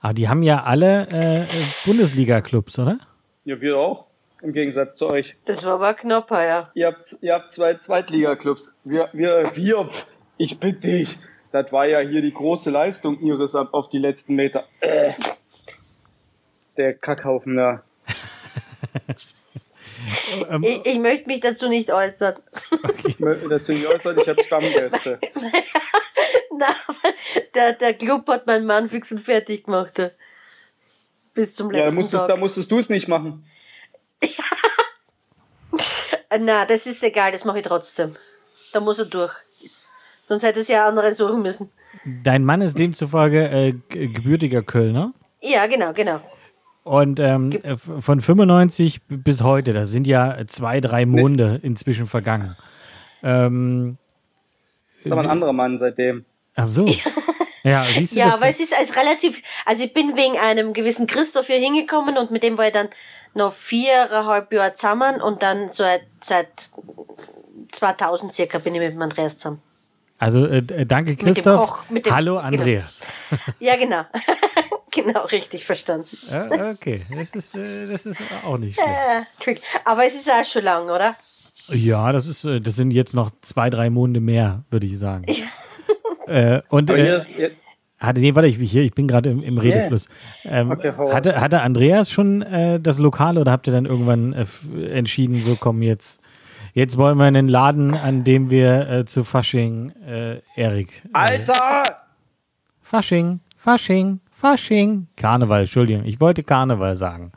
[0.00, 1.46] Aber die haben ja alle äh,
[1.86, 2.98] Bundesliga-Clubs, oder?
[3.44, 4.07] Ja, wir auch.
[4.42, 5.36] Im Gegensatz zu euch.
[5.46, 6.70] Das war aber knapper, ja.
[6.74, 8.76] Ihr habt, ihr habt zwei Zweitliga-Clubs.
[8.84, 9.88] Wir, wir, wir,
[10.36, 11.18] ich bitte dich.
[11.50, 14.64] Das war ja hier die große Leistung ihres ab auf die letzten Meter.
[14.80, 15.14] Äh.
[16.76, 17.82] Der Kackhaufen da.
[20.48, 22.36] Ähm, Ich, ich möchte mich dazu nicht äußern.
[23.04, 25.18] Ich möchte dazu nicht äußern, ich habe Stammgäste.
[26.56, 26.66] Na,
[27.54, 29.98] der, der Club hat meinen Mann fix und fertig gemacht.
[29.98, 30.10] ja.
[31.34, 32.28] Bis zum Ja, da letzten musstest, Tag.
[32.28, 33.44] da musstest du es nicht machen.
[36.40, 38.16] Na, das ist egal, das mache ich trotzdem.
[38.72, 39.32] Da muss er durch.
[40.24, 41.70] Sonst hätte es ja andere suchen müssen.
[42.22, 45.14] Dein Mann ist demzufolge äh, gebürtiger Kölner.
[45.40, 46.20] Ja, genau, genau.
[46.84, 52.06] Und ähm, äh, von 95 b- bis heute, das sind ja zwei, drei Monde inzwischen
[52.06, 52.56] vergangen.
[53.22, 53.96] Ähm,
[54.98, 56.24] Das ist aber ein anderer Mann seitdem.
[56.54, 56.86] ach so.
[57.64, 61.06] Ja, siehst du Ja, aber es ist als relativ, also ich bin wegen einem gewissen
[61.06, 62.88] Christoph hier hingekommen und mit dem war ich dann
[63.34, 66.48] noch viereinhalb Jahre zusammen und dann so seit, seit
[67.72, 69.62] 2000 circa bin ich mit dem Andreas zusammen.
[70.18, 71.70] also äh, d- danke dem Christoph.
[71.70, 72.46] Koch, mit dem- Hallo genau.
[72.46, 73.00] Andreas.
[73.60, 74.02] Ja, genau.
[74.90, 76.08] genau, richtig verstanden.
[76.30, 78.88] Ja, okay, das ist, äh, das ist auch nicht schlecht.
[78.90, 79.60] Äh, trick.
[79.84, 81.14] Aber es ist auch schon lang, oder?
[81.68, 85.24] Ja, das ist, äh, das sind jetzt noch zwei, drei Monde mehr, würde ich sagen.
[86.28, 87.50] Äh, und Aber hier äh, ist, hier,
[87.98, 90.06] hatte, nee, warte, ich, hier, ich bin gerade im, im Redefluss.
[90.44, 94.44] Ähm, Okay, hatte, hatte Andreas schon äh, das Lokal oder habt ihr dann irgendwann äh,
[94.90, 96.20] entschieden, so komm jetzt,
[96.74, 101.02] jetzt wollen wir einen Laden, an dem wir äh, zu Fasching, äh, Erik.
[101.06, 101.82] Äh, Alter!
[102.80, 105.08] Fasching, Fasching, Fasching.
[105.16, 107.32] Karneval, Entschuldigung, ich wollte Karneval sagen.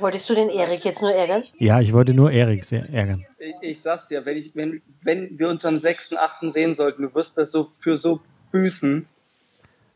[0.00, 1.44] Wolltest du den Erik jetzt nur ärgern?
[1.58, 3.26] Ja, ich wollte nur Erik sehr ärgern.
[3.40, 6.52] Ich, ich sag's dir, wenn, ich, wenn, wenn wir uns am 6.8.
[6.52, 8.20] sehen sollten, du wirst das so für so
[8.52, 9.06] büßen.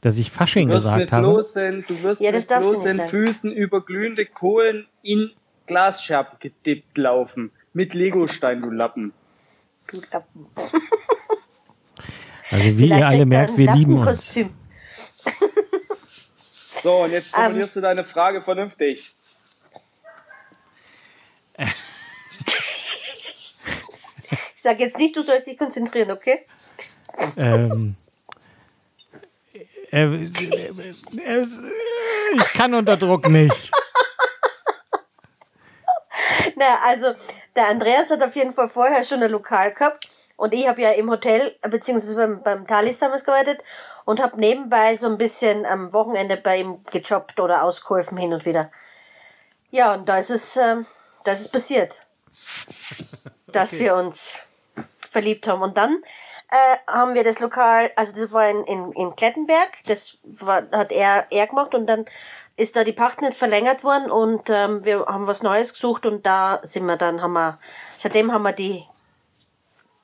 [0.00, 1.26] Dass ich Fasching gesagt habe.
[1.26, 3.00] bloßen, du wirst Ja, mit bloßen.
[3.08, 5.30] Füßen über glühende Kohlen in
[5.66, 7.50] Glasscherben gedippt laufen.
[7.74, 9.12] Mit Legostein, du Lappen.
[9.88, 10.46] Du Lappen.
[12.50, 14.38] Also wie Vielleicht ihr alle er merkt, wir lieben uns.
[16.82, 17.42] So, und jetzt Ähm.
[17.42, 19.14] formulierst du deine Frage vernünftig.
[24.64, 26.46] Sag jetzt nicht, du sollst dich konzentrieren, okay?
[27.36, 27.92] Ähm,
[29.92, 31.46] äh, äh, äh, äh,
[32.34, 33.70] ich kann unter Druck nicht.
[36.56, 37.14] Na, also
[37.54, 40.92] der Andreas hat auf jeden Fall vorher schon ein Lokal gehabt und ich habe ja
[40.92, 43.60] im Hotel beziehungsweise beim, beim Thalys damals gearbeitet
[44.06, 48.46] und habe nebenbei so ein bisschen am Wochenende bei ihm gejobbt oder ausgeholfen hin und
[48.46, 48.70] wieder.
[49.70, 50.86] Ja, und da ist es, ähm,
[51.24, 52.06] da ist es passiert,
[53.48, 54.38] dass wir uns
[55.14, 55.62] verliebt haben.
[55.62, 56.02] Und dann
[56.50, 60.92] äh, haben wir das Lokal, also das war in, in, in Klettenberg, das war, hat
[60.92, 62.04] er, er gemacht und dann
[62.56, 66.26] ist da die Pacht nicht verlängert worden und ähm, wir haben was Neues gesucht und
[66.26, 67.58] da sind wir dann, haben wir,
[67.96, 68.84] seitdem haben wir die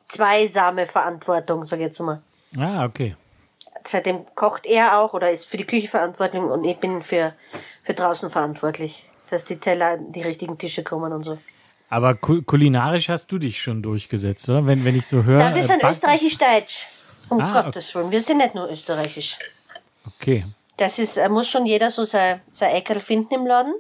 [0.09, 2.23] zweisame Verantwortung, sag ich jetzt mal.
[2.59, 3.17] Ah, okay.
[3.87, 7.35] Seitdem kocht er auch oder ist für die Küche verantwortlich und ich bin für,
[7.83, 11.39] für draußen verantwortlich, dass die Teller an die richtigen Tische kommen und so.
[11.91, 14.65] Aber ku kulinarisch hast du dich schon durchgesetzt, oder?
[14.65, 15.39] Wenn, wenn ich so höre.
[15.41, 16.87] Na, wir äh, sind österreichisch-deutsch.
[17.29, 18.11] Um Ah, Gottes Willen.
[18.11, 19.37] Wir sind nicht nur österreichisch.
[20.07, 20.45] Okay.
[20.77, 23.75] Das ist, äh, muss schon jeder so sein, sein Eckerl finden im Laden.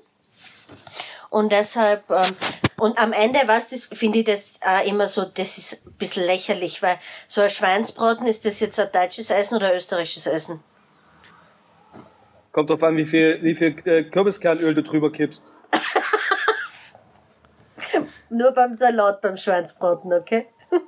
[1.31, 2.35] Und deshalb, ähm,
[2.79, 6.27] und am Ende, was das, finde ich das äh, immer so, das ist ein bisschen
[6.27, 10.61] lächerlich, weil so ein Schweinsbraten, ist das jetzt ein deutsches Essen oder ein österreichisches Essen?
[12.51, 15.53] Kommt drauf an, wie viel, wie viel äh, Kürbiskernöl du drüber kippst.
[18.31, 20.47] Nur beim Salat, beim Schweinsbraten, okay?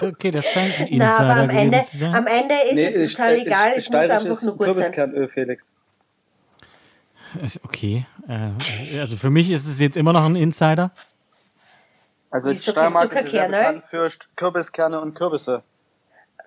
[0.00, 2.14] Okay, das scheint ein Na, aber Insider am Ende, zu sein.
[2.14, 4.74] am Ende ist Nee, es total äh, egal, es muss einfach nur gut sein.
[4.74, 5.64] Kürbiskernöl, Felix.
[7.62, 8.06] Okay.
[8.28, 10.90] Äh, also für mich ist es jetzt immer noch ein Insider.
[12.30, 13.56] Also die Steiermark ist sehr Zuckerkerne?
[13.56, 15.62] bekannt für Kürbiskerne und Kürbisse.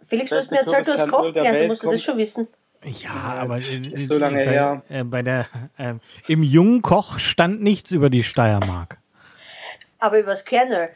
[0.07, 2.47] Felix, du hast mir erzählt, du hast der ja, du musst das schon wissen.
[2.83, 4.83] Ja, aber ist so lange bei, her.
[4.89, 5.95] Äh, bei der äh,
[6.27, 8.97] im jungen Koch stand nichts über die Steiermark.
[9.99, 10.89] Aber übers Kernöl.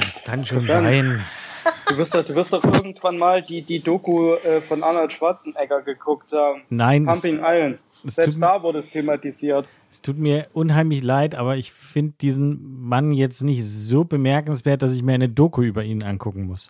[0.00, 1.24] Das kann schon Dann- sein.
[1.88, 5.82] Du wirst doch, du wirst doch irgendwann mal die, die Doku äh, von Arnold Schwarzenegger
[5.82, 6.62] geguckt haben.
[6.68, 7.78] Nein, es, Pumping Iron.
[8.04, 9.66] Selbst da wurde es thematisiert.
[9.90, 14.92] es tut mir unheimlich leid, aber ich finde diesen Mann jetzt nicht so bemerkenswert, dass
[14.92, 16.68] ich mir eine Doku über ihn angucken muss.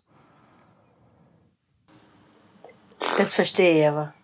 [3.16, 4.14] Das verstehe ich aber.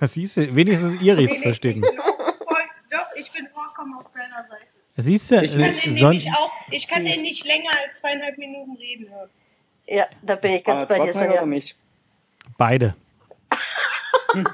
[0.06, 1.90] Siehst du, wenigstens Iris versteht voll,
[2.90, 4.66] doch, ich bin vollkommen auf deiner Seite.
[4.96, 7.70] Siehst du, Ich Ich kann äh, den son nämlich auch, ich kann den nicht länger
[7.84, 9.30] als zweieinhalb Minuten reden hören.
[9.86, 11.46] Ja, da bin ich ganz bei dir, Sonja.
[11.46, 11.76] nicht?
[12.56, 12.94] beide.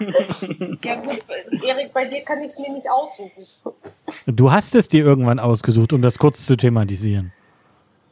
[0.85, 1.21] Ja gut,
[1.65, 3.33] Erik, bei dir kann ich es mir nicht aussuchen.
[4.25, 7.33] Du hast es dir irgendwann ausgesucht, um das kurz zu thematisieren.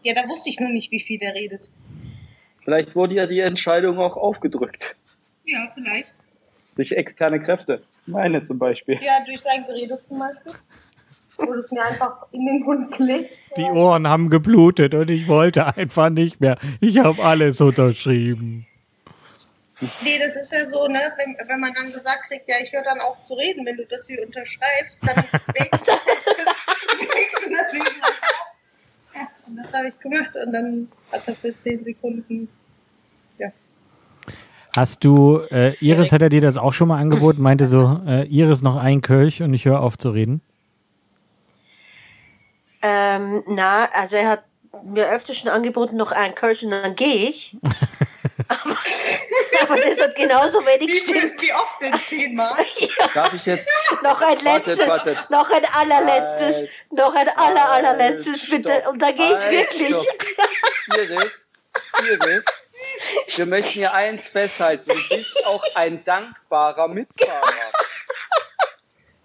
[0.02, 1.70] Ja, da wusste ich nur nicht, wie viel der redet.
[2.64, 4.96] Vielleicht wurde ja die Entscheidung auch aufgedrückt.
[5.52, 6.14] Ja, vielleicht.
[6.76, 7.82] Durch externe Kräfte.
[8.06, 8.98] Meine zum Beispiel.
[9.02, 10.52] Ja, durch sein Gerede zum Beispiel.
[11.36, 13.30] Wurde es mir einfach in den Mund gelegt.
[13.58, 16.56] Die Ohren haben geblutet und ich wollte einfach nicht mehr.
[16.80, 18.66] Ich habe alles unterschrieben.
[20.02, 22.84] Nee, das ist ja so, ne, wenn, wenn man dann gesagt kriegt, ja, ich höre
[22.84, 25.16] dann auf zu reden, wenn du das hier unterschreibst, dann
[25.58, 28.46] denkst du, das, du das wieder auf.
[29.14, 32.48] Ja, und das habe ich gemacht und dann hat er für zehn Sekunden.
[34.74, 38.26] Hast du, äh, Iris hat er dir das auch schon mal angeboten, meinte so, äh,
[38.26, 40.40] Iris noch ein Kölch und ich höre auf zu reden?
[42.80, 44.44] Ähm, na, also er hat
[44.84, 47.54] mir öfter schon angeboten, noch einen Kölsch und dann gehe ich.
[48.48, 48.76] aber,
[49.62, 51.38] aber das hat genauso wenig Wie, gestimmt.
[51.38, 52.56] viel, wie oft denn zehnmal?
[53.14, 53.68] Darf ich jetzt.
[54.02, 55.26] Noch ein Wartet, letztes, wartet.
[55.30, 56.70] noch ein allerletztes, Halt.
[56.92, 58.82] noch ein aller, allerletztes, bitte.
[58.90, 59.88] Und da gehe ich wirklich.
[59.88, 60.06] stopp.
[60.96, 61.50] Iris,
[62.00, 62.44] Iris,
[63.36, 64.88] wir möchten hier eins festhalten.
[64.88, 67.42] Du bist auch ein dankbarer Mitfahrer.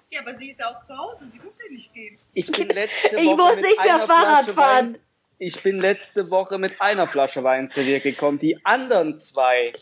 [0.09, 2.17] Ja, aber sie ist ja auch zu Hause, sie muss ja nicht gehen.
[2.33, 4.93] Ich bin letzte Woche Ich muss mit nicht mehr einer Fahrrad Flasche fahren.
[4.93, 5.01] Wein,
[5.39, 8.39] ich bin letzte Woche mit einer Flasche Wein zu dir gekommen.
[8.39, 9.73] Die anderen zwei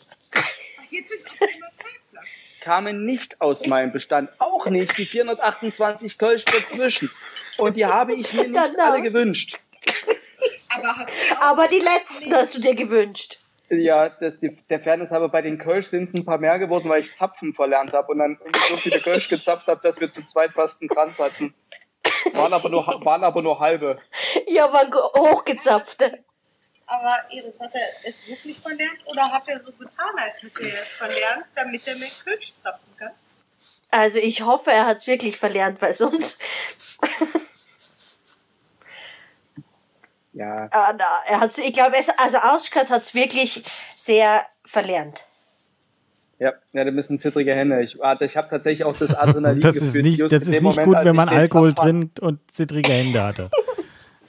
[0.89, 2.29] Jetzt sind es auf einmal zwei Flaschen.
[2.61, 4.29] kamen nicht aus meinem Bestand.
[4.39, 7.11] Auch nicht die 428 Kölsch dazwischen.
[7.57, 8.91] Und die habe ich mir nicht Genau.
[8.91, 9.59] alle gewünscht.
[10.75, 13.37] Aber hast du auch Aber die letzten hast du dir gewünscht.
[13.69, 16.87] Ja, das, die, der Fairness aber bei den Kölsch sind es ein paar mehr geworden,
[16.89, 18.37] weil ich Zapfen verlernt habe und dann
[18.69, 21.53] so viele Kölsch gezapft habe, dass wir zu zweit fast einen Kranz hatten.
[22.33, 23.99] Waren aber nur, waren aber nur halbe.
[24.47, 25.01] Ja, war ge-
[25.31, 26.23] hochgezapfte.
[26.87, 30.81] Aber Iris, hat er es wirklich verlernt oder hat er so getan, als hätte er
[30.81, 33.11] es verlernt, damit er mehr Kölsch zapfen kann?
[33.89, 36.39] Also ich hoffe, er hat es wirklich verlernt, weil sonst.
[40.35, 43.63] Ja, Ah, na, er hat's, ich glaube, also Auskart hat es wirklich
[43.95, 45.23] sehr verlernt.
[46.39, 47.81] ja, ja, da müssen zittrige Hände.
[47.81, 50.85] Ich, warte, ich habe tatsächlich auch das Adrenalin Das ist nicht, das ist nicht Moment,
[50.85, 53.49] gut, wenn man Alkohol trinkt und zittrige Hände hatte.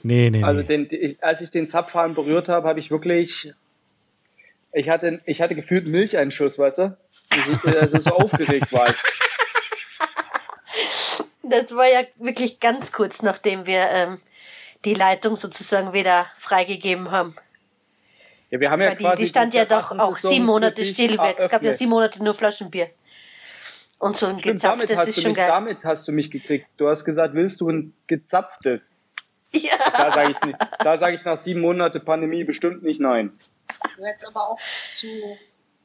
[0.01, 0.43] Nee, nee.
[0.43, 3.51] Also den, ich, als ich den Zapfhahn berührt habe, habe ich wirklich,
[4.71, 6.97] ich hatte, ich hatte gefühlt Milcheinschuss, weißt du?
[7.65, 8.95] Also, also so aufgeregt war ich.
[11.49, 14.19] Das war ja wirklich ganz kurz, nachdem wir ähm,
[14.87, 17.35] die Leitung sozusagen wieder freigegeben haben.
[18.49, 21.17] Ja, wir haben ja Weil die, quasi die stand ja doch auch sieben Monate still
[21.17, 21.35] weg.
[21.37, 21.79] Es gab ja eröffnet.
[21.79, 22.89] sieben Monate nur Flaschenbier.
[23.99, 25.47] Und so ein Stimmt, damit gezapftes hast, ist du schon mich, geil.
[25.49, 26.67] damit hast du mich gekriegt.
[26.77, 28.93] Du hast gesagt, willst du ein gezapftes?
[29.51, 29.73] Ja.
[29.97, 30.57] Da sage ich nicht.
[30.79, 33.31] Da sage ich nach sieben Monate Pandemie bestimmt nicht nein.
[33.97, 34.59] Du hättest aber auch
[34.95, 35.07] zu.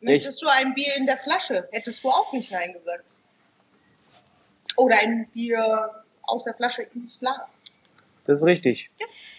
[0.01, 1.69] Möchtest du ein Bier in der Flasche?
[1.73, 3.05] Hättest du auch nicht Nein gesagt.
[4.77, 7.61] Oder ein Bier aus der Flasche ins Glas.
[8.25, 8.91] Das ist richtig.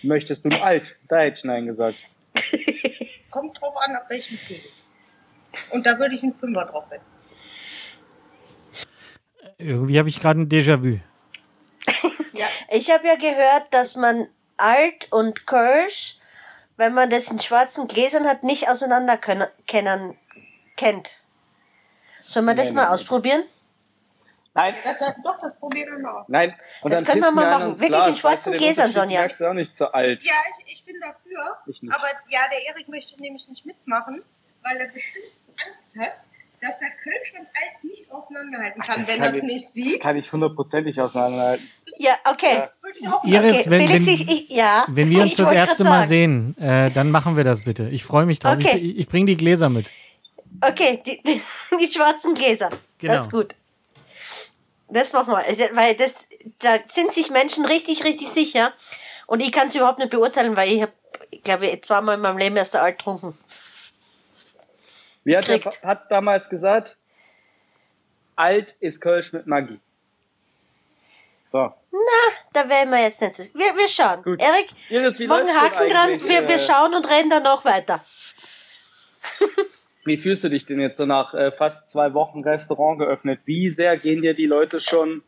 [0.01, 0.95] Möchtest du ein alt?
[1.07, 1.97] Da hätte ich nein gesagt.
[3.31, 4.59] Kommt drauf an, auf welchem Bier.
[5.71, 7.05] Und da würde ich einen Fünfer drauf wetten.
[9.57, 10.99] Irgendwie habe ich gerade ein Déjà-vu.
[12.33, 16.17] Ja, Ich habe ja gehört, dass man Alt und Kirsch,
[16.77, 20.17] wenn man das in schwarzen Gläsern hat, nicht auseinander können, kennen,
[20.75, 21.21] kennt.
[22.23, 22.89] Sollen wir das Nee, mal nee.
[22.89, 23.43] ausprobieren?
[24.55, 26.29] Nein, das hat, doch, das probieren wir mal aus.
[26.29, 26.53] nein.
[26.81, 27.79] Und Das dann können wir mal machen.
[27.79, 28.19] Wirklich Glas.
[28.19, 29.19] schwarzen du, den Gläsern, Unterschied Sonja.
[29.21, 30.23] merkst du auch nicht zu alt.
[30.23, 30.31] Ja,
[30.65, 31.57] ich, ich bin dafür.
[31.65, 31.93] Ich nicht.
[31.95, 34.21] Aber ja, der Erik möchte nämlich nicht mitmachen,
[34.63, 35.25] weil er bestimmt
[35.67, 36.13] Angst hat,
[36.61, 40.01] dass er Kölsch und Alt nicht auseinanderhalten kann, Das wenn er es ich- nicht sieht.
[40.01, 41.67] Kann ich hundertprozentig auseinanderhalten.
[41.97, 42.69] Ja, okay.
[43.01, 43.21] Ja.
[43.23, 43.69] Iris, okay.
[43.71, 44.85] wenn, Felix, wenn, ich, ich, ja.
[44.87, 46.07] wenn wir uns Ich das erste Mal sagen.
[46.09, 47.89] sehen, äh, dann machen wir das bitte.
[47.89, 48.53] Ich freue mich drauf.
[48.59, 48.77] Okay.
[48.77, 49.89] Ich, ich bringe die Gläser mit.
[50.61, 51.41] Okay, die, die,
[51.79, 52.69] die schwarzen Gläser.
[52.99, 53.13] Genau.
[53.15, 53.55] Das ist gut.
[54.93, 55.75] Das machen wir.
[55.75, 56.29] Weil das,
[56.59, 58.73] da sind sich Menschen richtig, richtig sicher.
[59.25, 60.93] Und ich kann es überhaupt nicht beurteilen, weil ich habe,
[61.31, 63.37] ich glaube, zweimal in meinem Leben erst alt getrunken.
[65.23, 66.97] Wie hat der hat damals gesagt?
[68.35, 69.79] Alt ist Kölsch mit Magie.
[71.51, 71.73] So.
[72.51, 73.43] Da werden wir jetzt nicht so.
[73.53, 74.23] Wir, wir schauen.
[74.23, 74.41] Gut.
[74.41, 76.09] Erik, Iris, denn Haken dran.
[76.21, 78.03] Wir, wir äh, schauen und reden dann noch weiter.
[80.05, 83.41] Wie fühlst du dich denn jetzt so nach äh, fast zwei Wochen Restaurant geöffnet?
[83.45, 85.21] Wie sehr gehen dir die Leute schon,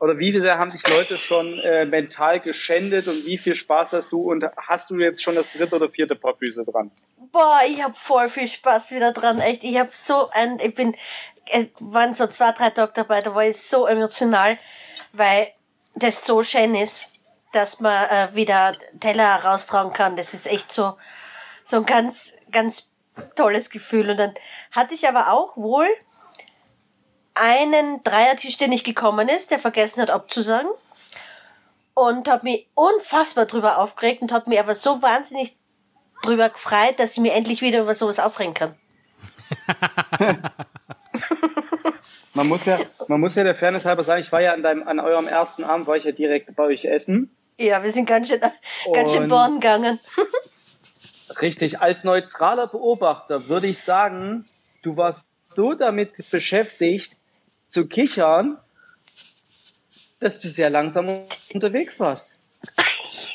[0.00, 4.12] oder wie sehr haben dich Leute schon äh, mental geschändet und wie viel Spaß hast
[4.12, 6.90] du und hast du jetzt schon das dritte oder vierte Paar Füße dran?
[7.32, 9.40] Boah, ich hab voll viel Spaß wieder dran.
[9.40, 10.96] Echt, ich hab so ein, ich bin,
[11.46, 14.58] es waren so zwei, drei Tage dabei, da war ich so emotional,
[15.12, 15.48] weil
[15.94, 20.16] das so schön ist, dass man äh, wieder Teller raustragen kann.
[20.16, 20.96] Das ist echt so,
[21.64, 22.90] so ein ganz, ganz
[23.34, 24.10] tolles Gefühl.
[24.10, 24.34] Und dann
[24.72, 25.86] hatte ich aber auch wohl
[27.34, 30.70] einen Dreiertisch, der nicht gekommen ist, der vergessen hat abzusagen.
[31.94, 35.56] Und habe mich unfassbar drüber aufgeregt und habe mich aber so wahnsinnig
[36.22, 38.74] drüber gefreut, dass ich mir endlich wieder über sowas aufregen kann.
[42.36, 44.86] Man muss ja, man muss ja der Fairness halber sagen, ich war ja an deinem,
[44.86, 47.34] an eurem ersten Abend, war ich ja direkt bei euch essen.
[47.58, 48.42] Ja, wir sind ganz schön,
[48.92, 49.98] ganz schön Born gegangen.
[51.40, 54.46] Richtig, als neutraler Beobachter würde ich sagen,
[54.82, 57.12] du warst so damit beschäftigt
[57.68, 58.58] zu kichern,
[60.20, 61.08] dass du sehr langsam
[61.52, 62.32] unterwegs warst.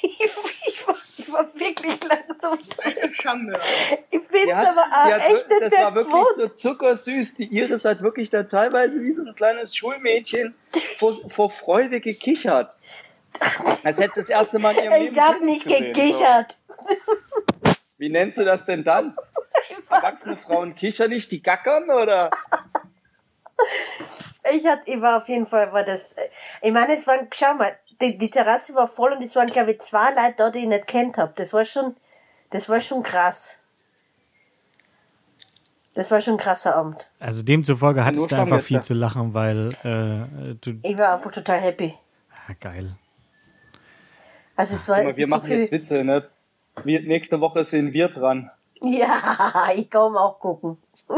[0.02, 2.58] ich, war, ich war wirklich langsam.
[2.84, 3.60] Alte Schande.
[4.10, 6.36] Ich finde es aber auch hat echt das war wirklich gewohnt.
[6.36, 7.36] so zuckersüß.
[7.36, 10.56] Die Iris hat wirklich da teilweise wie so ein kleines Schulmädchen
[10.98, 12.80] vor, vor Freude gekichert.
[13.84, 16.58] Als hätte das erste Mal in ihrem Leben Ich habe nicht gesehen, gekichert.
[17.06, 17.61] So.
[18.02, 19.16] Wie nennst du das denn dann?
[19.92, 22.32] Erwachsene Frauen kichern nicht, die gackern oder?
[24.52, 26.16] Ich, hatte, ich war auf jeden Fall, war das,
[26.64, 29.74] ich meine, es waren, schau mal, die, die Terrasse war voll und es waren, glaube
[29.74, 31.34] ich, zwei Leute da, die ich nicht kennt habe.
[31.36, 31.96] Das war schon,
[32.50, 33.62] das war schon krass.
[35.94, 37.12] Das war schon ein krasser Abend.
[37.20, 40.80] Also demzufolge hattest du einfach viel zu lachen, weil äh, du.
[40.82, 41.94] Ich war einfach total happy.
[42.48, 42.96] Ah, geil.
[44.56, 45.60] Also es war Guck mal, es wir so machen viel.
[45.60, 46.28] jetzt Witze, ne?
[46.84, 48.50] Wir, nächste Woche sind wir dran.
[48.82, 50.78] Ja, ich komme auch gucken.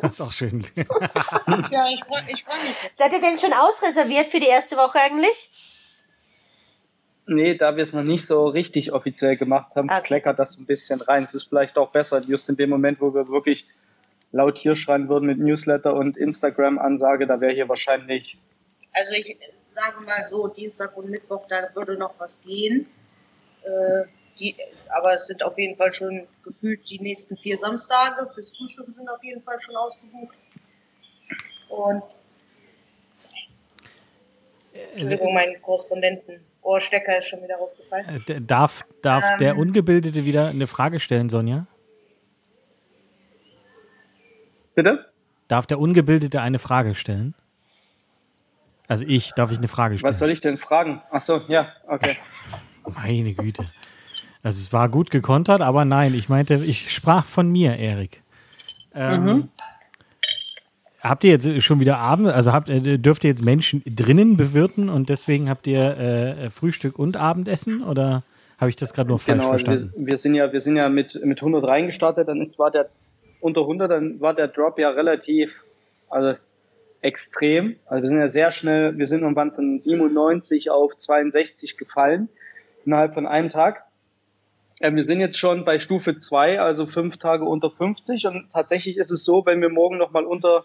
[0.00, 0.64] Das ist auch schön.
[0.76, 2.90] Ja, ich freue ich freu mich.
[2.94, 5.50] Seid ihr denn schon ausreserviert für die erste Woche eigentlich?
[7.26, 10.02] Nee, da wir es noch nicht so richtig offiziell gemacht haben, Okay.
[10.02, 11.24] kleckert das ein bisschen rein.
[11.24, 13.66] Es ist vielleicht auch besser, just in dem Moment, wo wir wirklich
[14.32, 18.38] laut hier schreien würden mit Newsletter und Instagram-Ansage, da wäre hier wahrscheinlich
[18.92, 22.86] Also ich sage mal so, Dienstag und Mittwoch, da würde noch was gehen.
[23.62, 24.04] Äh,
[24.38, 24.56] die,
[24.94, 28.28] aber es sind auf jeden Fall schon gefühlt die nächsten vier Samstage.
[28.34, 30.36] Fürs Frühstück sind auf jeden Fall schon ausgebucht.
[31.68, 32.02] Und
[34.92, 36.40] Entschuldigung, mein Korrespondenten.
[36.62, 38.22] Ohrstecker ist schon wieder rausgefallen.
[38.26, 39.38] Äh, darf darf Ähm.
[39.38, 41.66] der Ungebildete wieder eine Frage stellen, Sonja?
[44.74, 45.06] Bitte?
[45.46, 47.34] Darf der Ungebildete eine Frage stellen?
[48.88, 50.08] Also ich, darf ich eine Frage stellen?
[50.08, 51.02] Was soll ich denn fragen?
[51.10, 52.16] Ach so, ja, okay.
[52.86, 53.64] Meine Güte.
[54.44, 58.22] Also es war gut gekontert, aber nein, ich meinte, ich sprach von mir, Erik.
[58.94, 59.40] Ähm, Mhm.
[61.00, 64.88] Habt ihr jetzt schon wieder Abend, also habt, äh, dürft ihr jetzt Menschen drinnen bewirten
[64.88, 68.22] und deswegen habt ihr äh, Frühstück und Abendessen oder
[68.58, 69.92] habe ich das gerade nur falsch Genau, verstanden?
[69.96, 72.88] wir, wir sind ja, wir sind ja mit, mit 100 reingestartet, dann ist, war der
[73.40, 75.50] unter 100, dann war der Drop ja relativ,
[76.08, 76.38] also
[77.02, 77.76] extrem.
[77.84, 82.30] Also wir sind ja sehr schnell, wir sind irgendwann von 97 auf 62 gefallen
[82.86, 83.82] innerhalb von einem Tag.
[84.80, 88.96] Ähm, wir sind jetzt schon bei Stufe 2, also fünf Tage unter 50 und tatsächlich
[88.96, 90.64] ist es so, wenn wir morgen nochmal unter,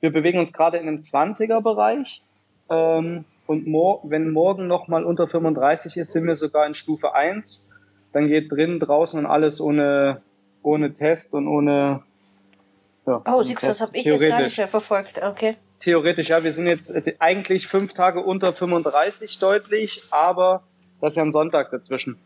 [0.00, 2.22] wir bewegen uns gerade in einem 20er Bereich
[2.68, 7.66] ähm, und mor wenn morgen nochmal unter 35 ist, sind wir sogar in Stufe 1.
[8.12, 10.22] Dann geht drin, draußen und alles ohne,
[10.62, 12.02] ohne Test und ohne.
[13.06, 15.22] Ja, Oh, siehst du, das habe ich jetzt gar nicht mehr verfolgt.
[15.22, 15.56] Okay.
[15.78, 20.64] Theoretisch, ja, wir sind jetzt äh, eigentlich fünf Tage unter 35 deutlich, aber
[21.00, 22.18] das ist ja ein Sonntag dazwischen.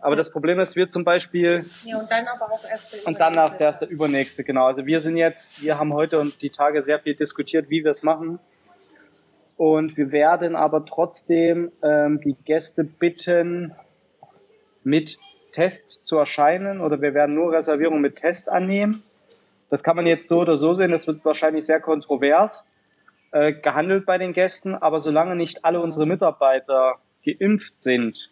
[0.00, 3.20] Aber das Problem ist, wir zum Beispiel, Ja, und dann aber auch erst der und
[3.20, 4.66] danach, der übernächste, genau.
[4.66, 7.90] Also wir sind jetzt, wir haben heute und die Tage sehr viel diskutiert, wie wir
[7.90, 8.38] es machen.
[9.56, 13.74] Und wir werden aber trotzdem ähm, die Gäste bitten,
[14.84, 15.18] mit
[15.52, 19.02] Test zu erscheinen oder wir werden nur Reservierungen mit Test annehmen.
[19.68, 20.90] Das kann man jetzt so oder so sehen.
[20.90, 22.68] Das wird wahrscheinlich sehr kontrovers
[23.32, 24.74] äh, gehandelt bei den Gästen.
[24.74, 28.30] Aber solange nicht alle unsere Mitarbeiter geimpft sind,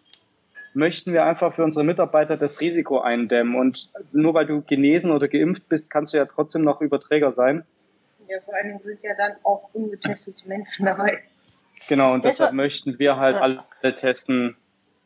[0.78, 3.56] möchten wir einfach für unsere Mitarbeiter das Risiko eindämmen.
[3.56, 7.64] Und nur weil du genesen oder geimpft bist, kannst du ja trotzdem noch Überträger sein.
[8.28, 11.18] Ja, vor allen Dingen sind ja dann auch ungetestete Menschen dabei.
[11.88, 13.40] Genau, und Das deshalb war- möchten wir halt Ja.
[13.42, 14.56] alle testen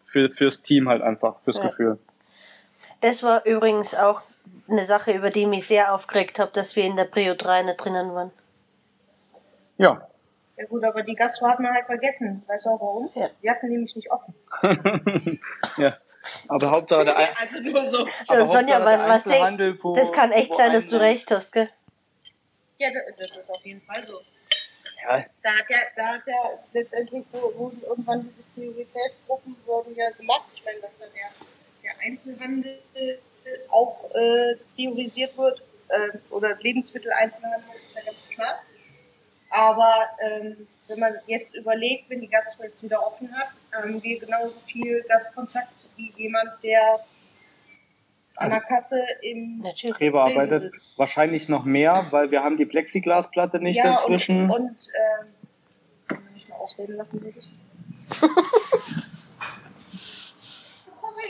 [0.04, 1.64] für, fürs Team halt einfach, fürs Ja.
[1.68, 1.98] Gefühl.
[3.00, 4.20] Das war übrigens auch
[4.68, 7.62] eine Sache, über die ich mich sehr aufgeregt habe, dass wir in der Prio 3
[7.62, 8.30] nicht drinnen waren.
[9.78, 10.06] Ja.
[10.57, 12.42] Ja gut, aber die Gastro hat man halt vergessen.
[12.46, 13.11] Weißt du auch warum?
[13.14, 13.30] Ja.
[13.42, 14.34] Die hatten nämlich nicht offen.
[15.78, 15.96] ja.
[16.48, 18.07] Aber Hauptsache der, Also nur so.
[18.28, 21.30] aber Ja, Sonja, Hauptsache was, Einzelhandel, denk, wo- das kann echt sein, dass du recht
[21.30, 21.68] hast, gell?
[22.78, 24.18] Ja, da- das ist auf jeden Fall so.
[25.03, 26.42] Ja, Da hat ja, da hat ja
[26.72, 30.44] letztendlich wo- wurden irgendwann diese Prioritätsgruppen wurden ja gemacht.
[30.55, 31.28] Ich meine, dass dann der,
[31.82, 32.78] der Einzelhandel
[33.70, 38.62] auch äh, priorisiert wird äh, oder Lebensmitteleinzelhandel ist ja ganz klar.
[39.53, 44.18] Aber ähm, wenn man jetzt überlegt, wenn die Gastro jetzt wieder offen hat, haben wir
[44.18, 47.00] genauso viel Gastkontakt wie jemand, der
[48.36, 49.64] an der Kasse im.
[50.00, 50.98] Rewe arbeitet Sitzt.
[50.98, 54.50] wahrscheinlich noch mehr, weil wir haben die Plexiglasplatte nicht ja, dazwischen.
[54.50, 55.26] Und, und ähm,
[56.09, 57.53] wenn du mich mal ausreden lassen würdest.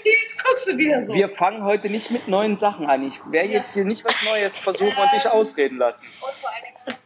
[0.05, 1.15] Jetzt guckst du wieder so.
[1.15, 3.07] wir fangen heute nicht mit neuen Sachen an.
[3.07, 6.07] Ich werde jetzt hier nicht was Neues versuchen und dich ausreden lassen.
[6.07, 6.97] Und vor allen Dingen haben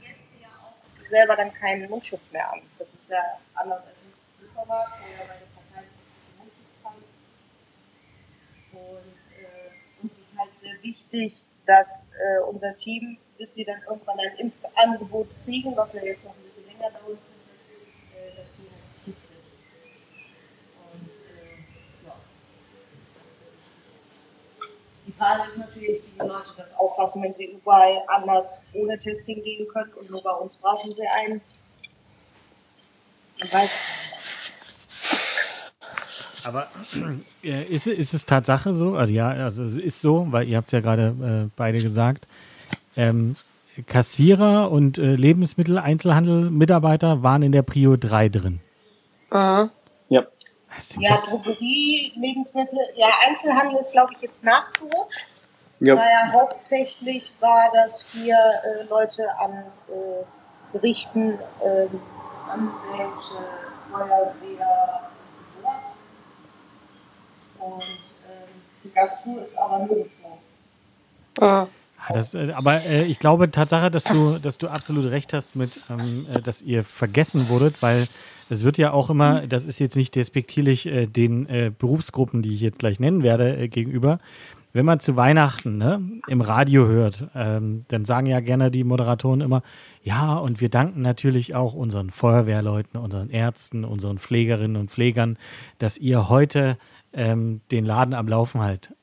[0.00, 0.74] die Gäste ja auch
[1.10, 2.62] selber dann keinen Mundschutz mehr an.
[2.78, 4.08] Das ist ja anders als im
[4.40, 5.90] Supermarkt, wo ja bei den Parteien
[6.38, 7.04] Mundschutz haben.
[8.72, 14.18] Und äh, uns ist halt sehr wichtig, dass äh, unser Team, bis sie dann irgendwann
[14.18, 17.52] ein Impfangebot kriegen, was ja jetzt noch ein bisschen länger dauern könnte,
[18.16, 19.44] äh, dass die halt fit sind.
[20.94, 22.14] Und äh, ja.
[25.06, 29.42] Die Frage ist natürlich, wie die Leute das auffassen, wenn sie überall anders ohne Testing
[29.42, 31.40] gehen können und nur bei uns brauchen sie einen.
[36.44, 36.68] Aber
[37.44, 38.94] äh, ist, ist es Tatsache so?
[38.94, 42.26] Also ja, also es ist so, weil ihr habt es ja gerade äh, beide gesagt.
[42.96, 43.34] Ähm,
[43.86, 48.60] Kassierer und äh, Lebensmittel-Einzelhandel-Mitarbeiter waren in der Prio 3 drin.
[49.30, 49.70] Mhm.
[50.98, 51.10] Ja.
[51.10, 51.26] Das?
[51.26, 55.26] Drogerie, Lebensmittel, ja, Einzelhandel ist, glaube ich, jetzt nachgerutscht.
[55.80, 55.94] Ja.
[55.94, 62.00] Ja hauptsächlich war, dass hier äh, Leute an äh, Gerichten, ähm,
[62.48, 63.10] Anwälte,
[63.90, 65.00] Feuerwehr,
[65.56, 65.98] sowas.
[67.58, 68.48] Und ähm,
[68.84, 70.38] die Gastro ist aber nirgendwo.
[71.40, 71.46] Mhm.
[71.46, 71.66] Ah,
[72.12, 75.70] Das, äh, aber äh, ich glaube Tatsache, dass du, dass du absolut recht hast mit,
[75.90, 78.06] ähm, äh, dass ihr vergessen wurdet, weil
[78.50, 82.54] es wird ja auch immer, das ist jetzt nicht despektierlich äh, den äh, Berufsgruppen, die
[82.54, 84.18] ich jetzt gleich nennen werde, äh, gegenüber.
[84.72, 89.40] Wenn man zu Weihnachten ne, im Radio hört, ähm, dann sagen ja gerne die Moderatoren
[89.40, 89.62] immer,
[90.04, 95.38] ja, und wir danken natürlich auch unseren Feuerwehrleuten, unseren Ärzten, unseren Pflegerinnen und Pflegern,
[95.78, 96.78] dass ihr heute
[97.12, 98.94] ähm, den Laden am Laufen halt,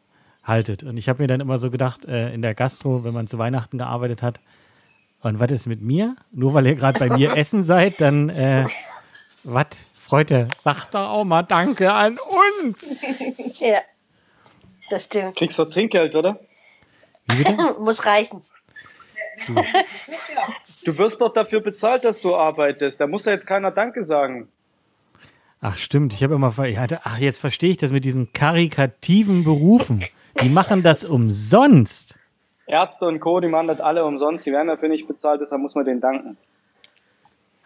[0.41, 0.83] haltet.
[0.83, 3.37] Und ich habe mir dann immer so gedacht, äh, in der Gastro, wenn man zu
[3.37, 4.39] Weihnachten gearbeitet hat,
[5.19, 6.15] und was ist mit mir?
[6.31, 8.65] Nur weil ihr gerade bei mir essen seid, dann, äh,
[9.53, 9.67] was?
[10.07, 12.17] Freunde, sagt doch auch mal Danke an
[12.63, 13.03] uns.
[13.59, 13.79] Ja.
[14.89, 15.35] Das stimmt.
[15.35, 16.39] Kriegst du Trinkgeld, oder?
[17.79, 18.41] Muss reichen.
[20.85, 23.01] Du wirst doch dafür bezahlt, dass du arbeitest.
[23.01, 24.47] Da muss ja jetzt keiner Danke sagen.
[25.59, 28.31] Ach stimmt, ich habe immer, ver- ich hatte, ach jetzt verstehe ich das mit diesen
[28.31, 30.05] karikativen Berufen.
[30.41, 32.15] Die machen das umsonst.
[32.67, 34.45] Ärzte und Co., die machen das alle umsonst.
[34.45, 36.37] Die werden dafür nicht bezahlt, deshalb muss man denen danken.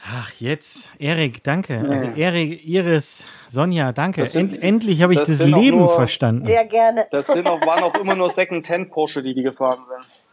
[0.03, 1.79] Ach jetzt, Erik, danke.
[1.87, 4.27] Also Erik, Iris, Sonja, danke.
[4.27, 6.47] Sind- End, endlich habe ich das Leben nur- verstanden.
[6.47, 7.05] Sehr gerne.
[7.11, 10.23] Das sind auch, waren auch immer nur Second-Hand Porsche, die die gefahren sind.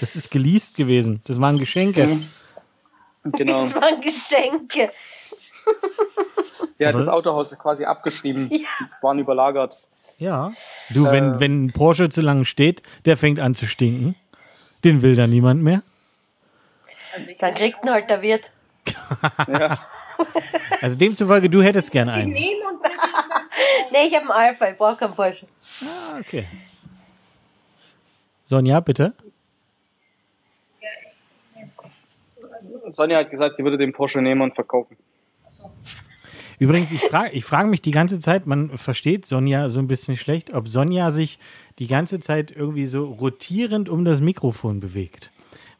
[0.00, 1.22] Das ist geleast gewesen.
[1.26, 2.06] Das waren Geschenke.
[2.06, 2.28] Mhm.
[3.32, 3.60] Genau.
[3.60, 4.90] Das waren Geschenke.
[6.78, 8.50] Der hat Aber- das Autohaus ist quasi abgeschrieben.
[8.52, 8.68] Ja.
[9.00, 9.78] Waren überlagert.
[10.18, 10.52] Ja.
[10.90, 11.12] Du, Äh.
[11.12, 14.14] wenn, wenn ein Porsche zu lange steht, der fängt an zu stinken.
[14.84, 15.82] Den will dann niemand mehr.
[17.38, 18.50] Dann kriegt ihn halt der Wirt.
[19.48, 19.78] Ja.
[20.80, 22.32] Also demzufolge, du hättest gern Die einen.
[23.90, 25.46] Nee, ich habe einen Alpha, ich brauche keinen Porsche.
[25.82, 26.46] Ah, okay.
[28.44, 29.12] Sonja, bitte.
[32.92, 34.96] Sonja hat gesagt, sie würde den Porsche nehmen und verkaufen.
[36.58, 40.16] Übrigens, ich frage ich frag mich die ganze Zeit, man versteht Sonja so ein bisschen
[40.16, 41.38] schlecht, ob Sonja sich
[41.78, 45.30] die ganze Zeit irgendwie so rotierend um das Mikrofon bewegt.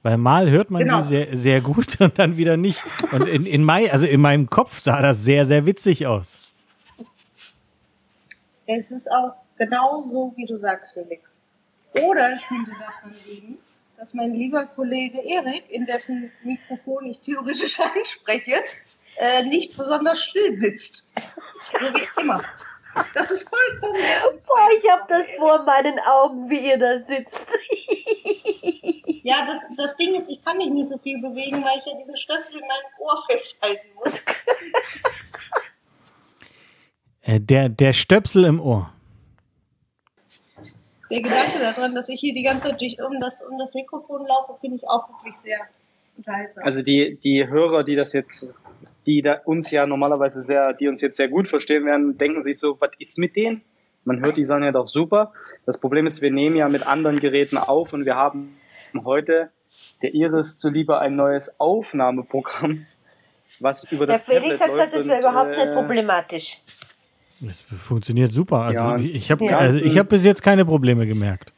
[0.04, 1.00] Weil mal hört man Genau.
[1.00, 2.84] sie sehr, sehr gut und dann wieder nicht.
[3.10, 6.38] Und in, in, Mai, also in meinem Kopf sah das sehr, sehr witzig aus.
[8.66, 11.40] Es ist auch genau so, wie du sagst, Felix.
[11.94, 13.58] Oder es könnte daran liegen,
[13.96, 18.62] dass mein lieber Kollege Erik, in dessen Mikrofon ich theoretisch anspreche,
[19.16, 21.08] äh, nicht besonders still sitzt.
[21.80, 22.42] So wie immer.
[23.14, 23.94] Das ist vollkommen.
[24.46, 27.46] Boah, ich hab das vor meinen Augen, wie ihr da sitzt.
[29.24, 31.96] Ja, das, das Ding ist, ich kann mich nicht so viel bewegen, weil ich ja
[31.98, 34.22] diesen Stöpsel in meinem Ohr festhalten muss.
[37.26, 38.92] Äh, der, der Stöpsel im Ohr.
[41.10, 44.26] Der Gedanke daran, dass ich hier die ganze Zeit durch um das, um das Mikrofon
[44.26, 45.56] laufe, finde ich auch wirklich sehr
[46.18, 46.64] unterhaltsam.
[46.64, 48.52] Also die, die Hörer, die das jetzt,
[49.06, 52.58] die da uns ja normalerweise sehr, die uns jetzt sehr gut verstehen werden, denken sich
[52.58, 53.62] so, was ist mit denen?
[54.04, 55.32] Man hört die Sonja doch super.
[55.64, 58.54] Das Problem ist, wir nehmen ja mit anderen Geräten auf und wir haben
[59.04, 59.50] heute
[60.02, 62.86] der Iris zuliebe ein neues Aufnahmeprogramm,
[63.60, 66.58] was über Der das Felix hat Tablet gesagt, das wäre überhaupt nicht äh, problematisch.
[67.40, 68.60] Das funktioniert super.
[68.62, 68.96] Also Ja.
[68.98, 69.58] ich habe Ja.
[69.58, 71.52] also ich hab bis jetzt keine Probleme gemerkt.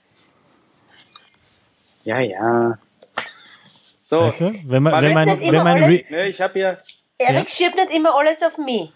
[2.05, 2.79] Ja, ja.
[4.07, 4.55] So, Weißt du?
[4.65, 6.09] Wenn man, Man wenn man, wenn immer man alles.
[6.11, 6.79] ne, ich habe ja,
[7.19, 8.93] Erik schiebt nicht immer alles auf mich.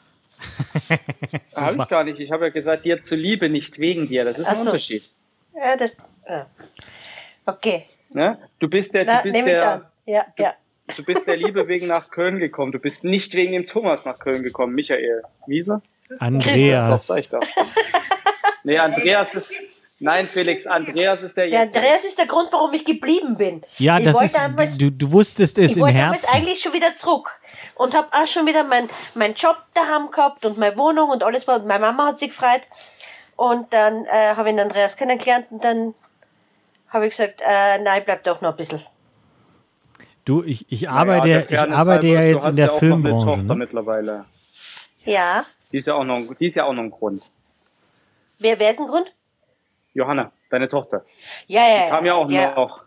[1.57, 2.21] habe ich gar nicht.
[2.21, 4.25] Ich habe ja gesagt, dir zuliebe, nicht wegen dir.
[4.25, 4.71] Das ist ein Ach so.
[4.71, 5.03] Unterschied.
[5.55, 5.97] Ja, das,
[6.29, 6.47] ja.
[7.45, 8.39] Okay, Ne?
[8.59, 10.55] Du bist der, na, du bist ich der, Ja, ja.
[10.97, 12.73] du bist der Liebe wegen nach Köln gekommen.
[12.73, 15.23] Du bist nicht wegen dem Thomas nach Köln gekommen, Michael.
[15.47, 15.81] Wiese?
[16.09, 17.07] Das Andreas.
[17.07, 17.41] sag ich doch.
[18.65, 19.55] Nee, Andreas ist,
[20.01, 21.61] nein, Felix, Andreas ist der Der.
[21.63, 23.63] Andreas ist der Grund, warum ich geblieben bin.
[23.79, 26.73] Ja, ich das ist, damals- du, du wusstest es Ich im wollte damals eigentlich schon
[26.73, 27.31] wieder zurück
[27.77, 31.47] und habe auch schon wieder mein, mein Job daheim gehabt und meine Wohnung und alles
[31.47, 31.57] war.
[31.61, 32.63] Und meine Mama hat sich gefreut.
[33.37, 35.95] Und dann äh, habe ich den Andreas kennengelernt und dann
[36.91, 38.81] habe ich gesagt, äh, nein, bleib doch noch ein bisschen.
[40.25, 42.83] Du, ich, ich Naja, arbeite, der ja- ich arbeite ja jetzt in der ja auch
[42.83, 43.27] noch eine Filmbranche.
[43.27, 43.55] Tochter Ne?
[43.57, 44.25] mittlerweile.
[45.05, 45.45] Ja.
[45.73, 47.23] Die ist ja auch noch, die ist ja auch noch ein Grund.
[48.39, 49.13] Wer, wer ist ein Grund?
[49.95, 51.05] Johanna, deine Tochter.
[51.47, 51.91] Ja, ja, ja.
[51.91, 52.83] Kam ja auch noch.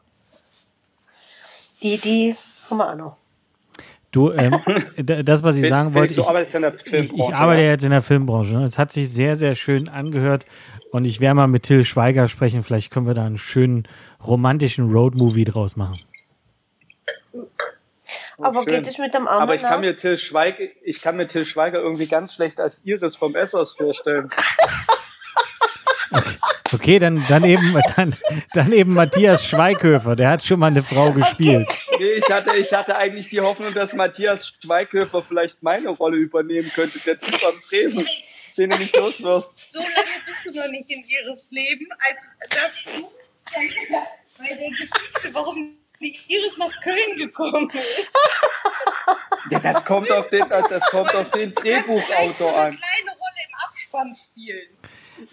[1.82, 2.36] Die, die
[2.70, 3.18] haben wir auch noch.
[4.12, 4.60] Du, ähm,
[5.26, 7.32] das, was ich sagen wollte, ich, arbeitest ja in der ich, Filmbranche.
[7.32, 7.70] ich arbeite ja?
[7.72, 8.56] jetzt in der Filmbranche.
[8.58, 8.64] Ne?
[8.66, 10.45] Es hat sich sehr, sehr schön angehört
[10.94, 12.62] und ich werde mal mit Till Schweiger sprechen.
[12.62, 13.88] Vielleicht können wir da einen schönen
[14.24, 15.98] romantischen Roadmovie draus machen.
[18.38, 18.74] Aber schön.
[18.74, 21.46] geht es mit dem anderen Aber ich kann mir Till Schweiger, ich kann mir Till
[21.46, 24.30] Schweiger irgendwie ganz schlecht als Iris vom Essers vorstellen.
[26.72, 28.16] Okay, dann, dann, eben, dann,
[28.54, 30.16] dann eben Matthias Schweighöfer.
[30.16, 31.68] Der hat schon mal eine Frau gespielt.
[32.00, 36.72] Nee, ich hatte, ich hatte eigentlich die Hoffnung, dass Matthias Schweighöfer vielleicht meine Rolle übernehmen
[36.74, 38.08] könnte, der Typ am Tresen,
[38.58, 39.54] den du nicht los wirst.
[39.72, 43.12] So lange bist du noch nicht in ihres Leben, als dass du
[44.38, 48.10] bei der Geschichte, warum die Iris nach Köln gekommen ist.
[49.49, 52.80] Ja, das kommt auf den, das kommt auf den Drehbuchautor eine an.
[52.80, 54.78] kleine Rolle im Abspann spielen.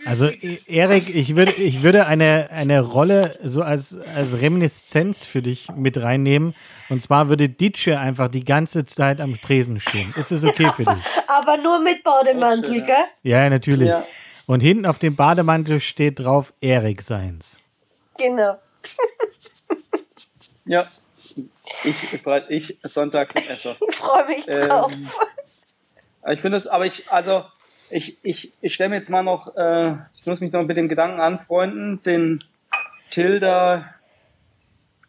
[0.07, 5.43] Also E- Erik, ich würde, ich würde eine, eine Rolle so als, als Reminiszenz für
[5.43, 6.55] dich mit reinnehmen.
[6.89, 10.13] Und zwar würde Ditsche einfach die ganze Zeit am Tresen stehen.
[10.17, 11.03] Ist das okay für dich?
[11.29, 12.95] Aber nur mit Bademantel, gell?
[13.23, 13.89] Ja, natürlich.
[13.89, 14.05] Ja.
[14.47, 17.57] Und hinten auf dem Bademantel steht drauf Erik Seins.
[18.19, 18.57] Genau.
[20.67, 20.87] Ja.
[21.85, 22.23] Ich, ich
[23.49, 23.81] Essers.
[23.89, 24.93] Ich freue mich Ähm, drauf.
[26.31, 27.45] Ich finde es, aber ich, also,
[27.91, 30.89] ich, ich, ich stelle mir jetzt mal noch, äh, ich muss mich noch mit dem
[30.89, 32.45] Gedanken anfreunden, den
[33.11, 33.95] Tilda,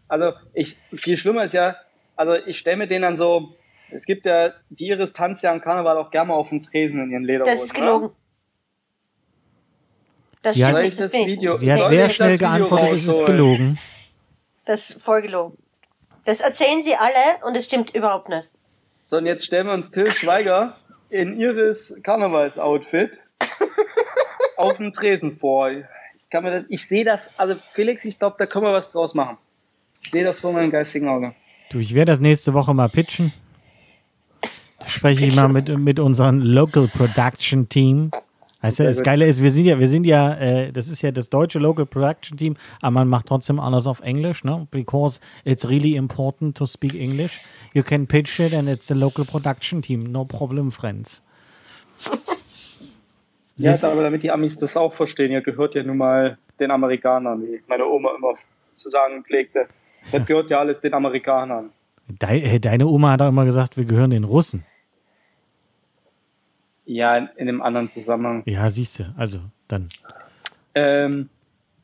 [0.08, 1.76] also ich, viel schlimmer ist ja,
[2.16, 3.56] also ich stelle mir den dann so,
[3.92, 7.02] es gibt ja, die Iris tanzt ja am Karneval auch gerne mal auf dem Tresen
[7.04, 7.54] in ihren Lederhosen.
[7.54, 8.12] Das ist gelogen.
[10.42, 10.82] Das Sie stimmt Ne?
[10.82, 11.14] Nicht, das.
[11.14, 13.78] Video, Sie hat sehr schnell das Video geantwortet, es ist gelogen.
[14.66, 15.58] Das ist voll gelogen.
[16.26, 18.48] Das erzählen sie alle und es stimmt überhaupt nicht.
[19.06, 20.76] So, und jetzt stellen wir uns Till Schweiger
[21.12, 23.20] in Iris Karnevalsoutfit
[24.58, 25.70] auf dem Tresen vor.
[25.70, 25.86] Ich
[26.30, 29.14] kann mir das, ich sehe das, also Felix, ich glaube, da können wir was draus
[29.14, 29.38] machen.
[30.02, 31.34] Ich sehe das vor meinem geistigen Auge.
[31.70, 33.34] Du, ich werde das nächste Woche mal pitchen.
[34.80, 38.12] Da spreche ich mal mit, mit unserem Local Production Team.
[38.62, 39.02] Weißt du, das.
[39.02, 41.86] Geile ist, wir sind ja, wir sind ja, äh, das ist ja das deutsche Local
[41.86, 44.68] Production Team, aber man macht trotzdem alles auf Englisch, ne?
[44.70, 47.42] Because it's really important to speak English.
[47.74, 50.12] You can pitch it and it's the local production team.
[50.12, 51.24] No problem, friends.
[53.58, 57.42] Ja, aber damit die Amis das auch verstehen, ihr gehört ja nun mal den Amerikanern,
[57.42, 58.34] wie meine Oma immer
[58.76, 59.68] zu sagen pflegte.
[60.12, 61.72] Das gehört ja alles den Amerikanern.
[62.20, 64.66] Äh, Deine Oma hat auch immer gesagt, wir gehören den Russen.
[66.86, 68.44] Ja, in, in einem anderen Zusammenhang.
[68.46, 69.14] Ja, siehst du.
[69.18, 69.88] Also, dann.
[70.74, 71.30] Ähm,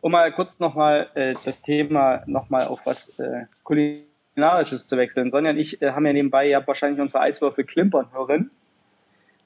[0.01, 5.29] um mal kurz nochmal äh, das Thema nochmal auf was äh, Kulinarisches zu wechseln.
[5.31, 8.51] Sonja und ich äh, haben ja nebenbei ja wahrscheinlich unsere Eiswürfel klimpern hören.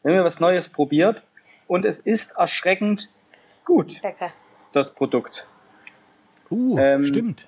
[0.03, 1.21] Wir haben ja was Neues probiert
[1.67, 3.09] und es ist erschreckend
[3.65, 4.31] gut, Lecker.
[4.73, 5.47] das Produkt.
[6.49, 7.47] Uh, Ähm, stimmt.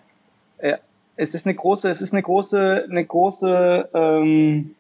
[0.60, 0.78] äh,
[1.16, 4.76] es ist eine große, es ist eine große, eine große ähm,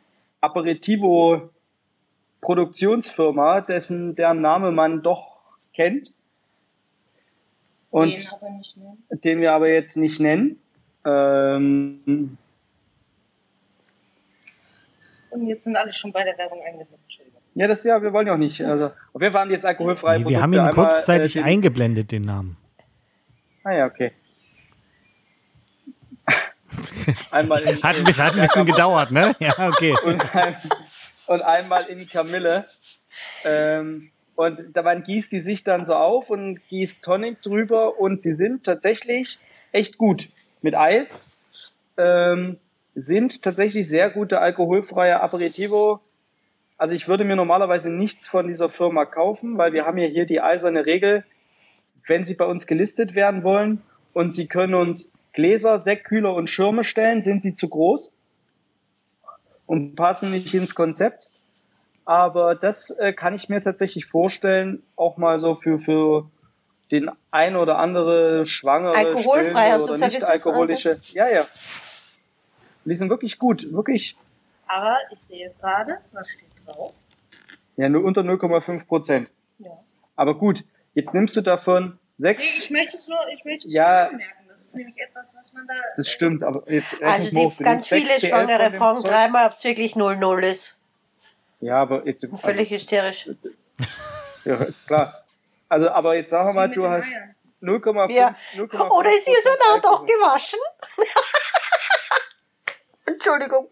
[2.43, 5.37] Aperitivo-Produktionsfirma, dessen deren Name man doch
[5.73, 6.13] kennt
[7.89, 8.77] und Den aber nicht,
[9.23, 10.59] den wir aber jetzt nicht nennen.
[11.05, 12.37] Ähm,
[15.29, 17.01] Und jetzt sind alle schon bei der Werbung eingebunden.
[17.05, 17.41] Entschuldigung.
[17.55, 18.61] ja, das ja, wir wollen ja auch nicht.
[18.63, 20.37] Also, auf jeden Fall haben die jetzt alkoholfreie Nee, Produkte.
[20.37, 22.57] wir haben ihn Einmal, kurzzeitig äh, den- eingeblendet, den Namen.
[23.63, 24.11] Ah ja, okay.
[27.31, 29.35] einmal in, Hat, ein bisschen- hat ein bisschen gedauert, ne?
[29.39, 29.95] Ja, okay.
[30.05, 30.21] und,
[31.27, 32.65] und einmal in Kamille.
[33.45, 38.21] Ähm, und da man gießt die sich dann so auf und gießt Tonic drüber und
[38.21, 39.39] sie sind tatsächlich
[39.71, 40.29] echt gut
[40.61, 41.37] mit Eis.
[41.97, 42.57] Ähm,
[42.95, 45.99] sind tatsächlich sehr gute alkoholfreie Aperitivo.
[46.77, 50.25] Also ich würde mir normalerweise nichts von dieser Firma kaufen, weil wir haben ja hier
[50.25, 51.23] die eiserne Regel,
[52.07, 53.81] wenn sie bei uns gelistet werden wollen
[54.13, 58.13] und sie können uns Gläser, Sektkühler und Schirme stellen, sind sie zu groß
[59.65, 61.29] und passen nicht ins Konzept.
[62.05, 66.29] Aber das äh, kann ich mir tatsächlich vorstellen, auch mal so für, für
[66.91, 70.99] den ein oder andere schwangere, Alkoholfrei, stillende hast du oder nicht das alkoholische.
[71.13, 71.45] Ja, ja.
[72.85, 74.17] Die sind wirklich gut, wirklich.
[74.67, 76.93] Aber ich sehe gerade, was steht drauf?
[77.77, 79.29] Ja, nur unter 0,5 Prozent.
[79.59, 79.71] Ja.
[80.15, 82.43] Aber gut, jetzt nimmst du davon Nee, sechs.
[82.59, 84.03] ich möchte es nur, ich möchte es Ja.
[84.03, 84.42] nur anmerken.
[84.73, 85.73] Das ist nämlich etwas, was man da.
[85.97, 89.11] Das stimmt, aber jetzt Also die ganz viele Schwangere fragen Zeug.
[89.11, 90.79] dreimal, ob es wirklich 0-0 ist.
[91.59, 93.29] Ja, aber jetzt Völlig hysterisch.
[94.45, 95.23] ja, klar.
[95.69, 97.35] Also, aber jetzt sagen wir mal, du hast Eiern.
[97.61, 98.35] 0,5 Ja.
[98.55, 100.05] 0,5 Oder ist ihr Salat auch Alkohol.
[100.07, 100.59] gewaschen?
[103.05, 103.67] Entschuldigung.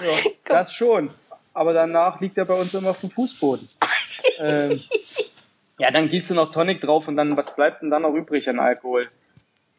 [0.00, 1.10] Ja, das schon.
[1.52, 3.68] Aber danach liegt er bei uns immer auf dem Fußboden.
[4.38, 4.80] ähm,
[5.78, 8.48] ja, dann gießt du noch Tonic drauf und dann, was bleibt denn dann noch übrig
[8.48, 9.10] an Alkohol?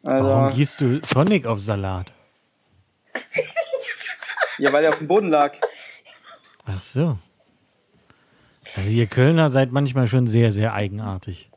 [0.02, 2.12] Warum Also, gießt du Tonic auf Salat?
[4.58, 5.54] ja, weil er auf dem Boden lag.
[6.66, 7.18] Ach so.
[8.76, 11.50] Also ihr Kölner seid manchmal schon sehr, sehr eigenartig.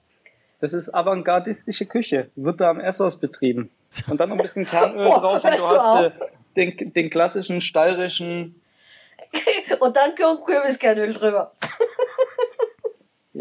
[0.60, 2.30] Das ist avantgardistische Küche.
[2.36, 3.70] Wird da am Essers betrieben.
[4.08, 6.12] Und dann noch ein bisschen Kernöl Boah, drauf und du hast äh,
[6.56, 8.62] den, den klassischen steirischen,
[9.80, 11.52] Und dann kommt Kürbiskernöl drüber.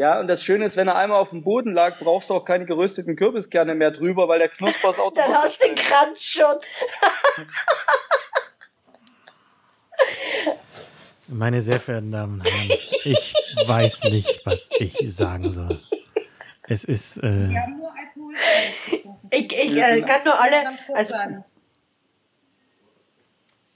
[0.00, 2.46] Ja, und das Schöne ist, wenn er einmal auf dem Boden lag, brauchst du auch
[2.46, 5.74] keine gerösteten Kürbiskerne mehr drüber, weil der Knusper ist Dann automatisch hast du den.
[5.76, 6.56] Kranz schon.
[11.28, 12.70] Meine sehr verehrten Damen und Herren,
[13.04, 13.34] ich
[13.66, 15.78] weiß nicht, was ich sagen soll.
[16.66, 19.28] Es ist, äh, Wir haben nur Alkohol getrunken.
[19.30, 20.62] Ich, ich äh, kann nur alle.
[20.64, 21.44] Ganz kurz Also, sagen.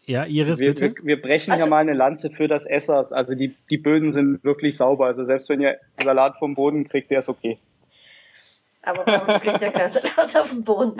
[0.06, 0.94] Ja, Iris, Wir, bitte.
[0.96, 3.12] wir, wir brechen Also- ja mal eine Lanze für das Essers.
[3.12, 5.06] Also die, die Böden sind wirklich sauber.
[5.06, 7.58] Also selbst wenn ihr Salat vom Boden kriegt, der ist okay.
[8.82, 10.96] aber bei uns fliegt ja kein Salat auf den Boden.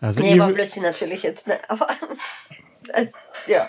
[0.00, 1.46] Also Nee, war Blödsinn natürlich jetzt.
[1.46, 1.58] Ne?
[1.68, 1.88] Aber
[2.92, 3.12] es,
[3.46, 3.68] ja.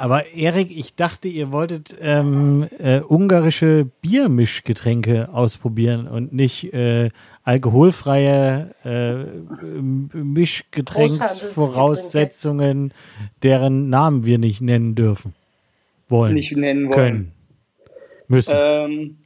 [0.00, 7.10] Aber Erik, ich dachte, ihr wolltet ähm, äh, ungarische Biermischgetränke ausprobieren und nicht äh,
[7.44, 9.16] alkoholfreie äh,
[10.16, 12.94] Mischgetränksvoraussetzungen,
[13.42, 15.34] deren Namen wir nicht nennen dürfen.
[16.08, 16.32] Wollen.
[16.32, 16.94] Nicht nennen wollen.
[16.94, 17.32] können.
[18.26, 18.54] Müssen.
[18.56, 19.18] Ähm,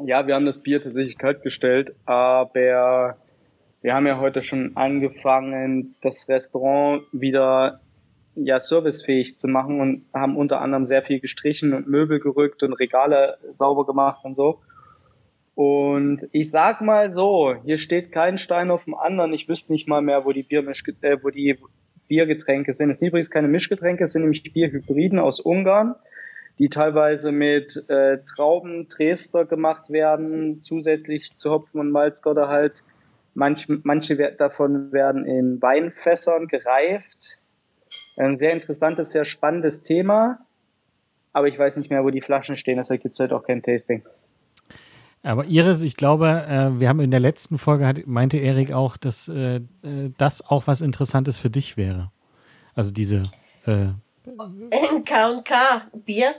[0.00, 3.16] ja, wir haben das Bier tatsächlich kalt gestellt, aber
[3.82, 7.78] wir haben ja heute schon angefangen, das Restaurant wieder
[8.44, 12.72] ja servicefähig zu machen und haben unter anderem sehr viel gestrichen und Möbel gerückt und
[12.74, 14.60] Regale sauber gemacht und so.
[15.54, 19.32] Und ich sag mal so, hier steht kein Stein auf dem anderen.
[19.32, 21.58] Ich wüsste nicht mal mehr, wo die äh, wo die
[22.06, 22.90] Biergetränke sind.
[22.90, 25.94] Es sind übrigens keine Mischgetränke, es sind nämlich Bierhybriden aus Ungarn,
[26.58, 32.82] die teilweise mit äh, Trauben Dresder gemacht werden, zusätzlich zu Hopfen und Malzgotterhalt.
[33.34, 37.38] Manch, manche davon werden in Weinfässern gereift.
[38.18, 40.40] Ein sehr interessantes, sehr spannendes Thema.
[41.32, 43.62] Aber ich weiß nicht mehr, wo die Flaschen stehen, deshalb gibt es halt auch kein
[43.62, 44.02] Tasting.
[45.22, 49.28] Aber Iris, ich glaube, äh, wir haben in der letzten Folge, meinte Erik auch, dass
[49.28, 49.60] äh, äh,
[50.16, 52.10] das auch was Interessantes für dich wäre.
[52.74, 53.24] Also diese,
[53.66, 53.88] äh,
[55.04, 55.54] K&K
[56.04, 56.34] Bier.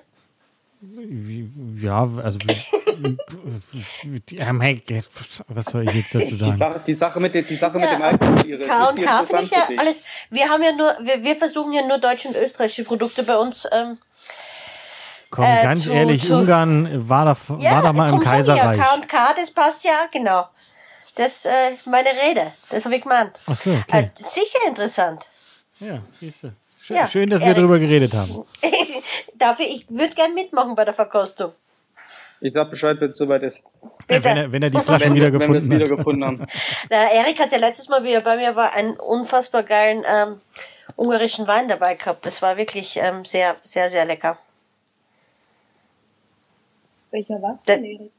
[1.75, 2.39] ja, also,
[5.47, 6.57] was soll ich jetzt dazu Die sagen?
[6.57, 9.01] Sache, die Sache mit, dem- die Sache mit Ja, dem Alkohol, ist die K&K finde
[9.01, 10.03] interessant ich ja alles.
[10.29, 13.67] Wir haben ja nur, wir, wir versuchen ja nur deutsche und österreichische Produkte bei uns.
[13.71, 13.97] Ähm,
[15.29, 18.77] Komm, äh, ganz zu- ehrlich, zu- Ungarn war da, ja, war da mal im Kaiserreich.
[18.79, 20.47] Ja, K&K, das passt ja, genau.
[21.15, 21.51] Das äh,
[21.85, 23.31] meine Rede, das habe ich gemeint.
[23.47, 24.09] Ach so, okay.
[24.15, 25.25] Äh, sicher interessant.
[25.79, 26.51] Ja, siehst du.
[26.81, 28.43] Schön, Ja, schön dass wir darüber geredet haben.
[29.35, 31.51] Dafür, ich würde gern mitmachen bei der Verkostung.
[32.41, 33.63] Ich sag Bescheid, wenn es soweit ist.
[34.07, 35.97] Wenn er, wenn er die Flasche Wenn, wieder wenn wir gefunden es wieder hat.
[35.97, 36.47] gefunden haben.
[36.89, 40.39] Na, Erik hat ja letztes Mal, wie er bei mir war, einen unfassbar geilen ähm,
[40.95, 42.25] ungarischen Wein dabei gehabt.
[42.25, 44.37] Das war wirklich ähm, sehr, sehr, sehr lecker.
[47.11, 47.63] Welcher was?
[47.63, 48.11] Der- denn, Erik?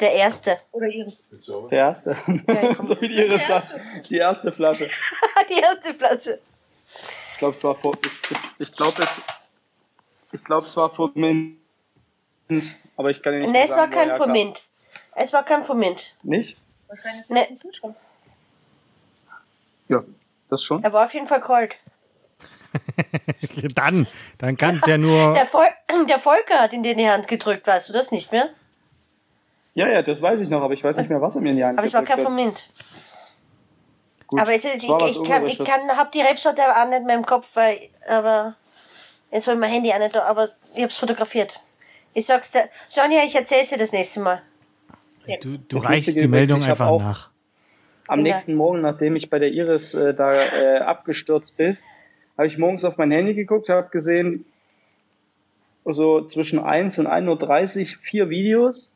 [0.00, 0.58] Der erste.
[0.72, 1.22] Oder Iris?
[1.70, 2.16] Der erste.
[2.48, 3.80] Ja, so wie die, ihre Die Flasche.
[4.10, 4.90] Die erste Flasche.
[5.48, 6.40] Die erste Flasche.
[7.32, 7.96] Ich glaube, es war vor.
[8.04, 9.22] Ich, ich, ich glaube, es.
[10.32, 11.56] Ich glaube, es war vor Mint.
[12.96, 14.16] Aber ich kann ja nicht Ne, es sagen, war kein.
[14.16, 14.62] Fomint.
[15.16, 16.14] Es war kein Fomint.
[16.22, 16.56] Nicht?
[16.88, 17.58] Wahrscheinlich Nee.
[19.88, 20.04] Ja,
[20.50, 20.82] das schon.
[20.82, 21.76] Er war auf jeden Fall kalt.
[23.74, 24.04] Dann,
[24.38, 25.32] dann kann es ja nur.
[25.32, 25.66] Der, Vol
[26.08, 28.48] der Volker hat ihn dir in die Hand gedrückt, weißt du das nicht mehr?
[29.74, 31.56] Ja, ja, das weiß ich noch, aber ich weiß nicht mehr, was er mir in
[31.56, 32.32] die Hand Aber es war kein gedrückt hat.
[32.32, 32.68] Fomint.
[34.26, 37.04] Gut, Aber jetzt, ich, war was ich, kann, ich kann, hab die Rebsorte auch nicht
[37.04, 38.54] mehr im Kopf, weil, aber
[39.30, 41.60] jetzt habe ich mein Handy auch nicht da, aber ich hab's fotografiert.
[42.14, 44.42] Ich sag's dir, Sonja, ich erzähl's dir das nächste Mal.
[45.40, 47.30] Du, du Das reichst die Meldung einfach auch- nach.
[48.06, 48.34] Am Genau.
[48.34, 51.78] nächsten Morgen, nachdem ich bei der Iris äh, da äh, abgestürzt bin,
[52.36, 54.44] habe ich morgens auf mein Handy geguckt, habe gesehen,
[55.86, 58.92] so zwischen 1 und 1.30 Uhr vier Videos.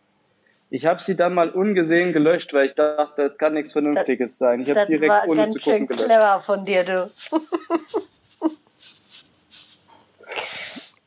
[0.71, 4.61] Ich habe sie dann mal ungesehen gelöscht, weil ich dachte, das kann nichts Vernünftiges sein.
[4.61, 6.05] Ich habe Das direkt war ohne ganz zu schön gucken gelöscht.
[6.05, 7.11] clever von dir, du.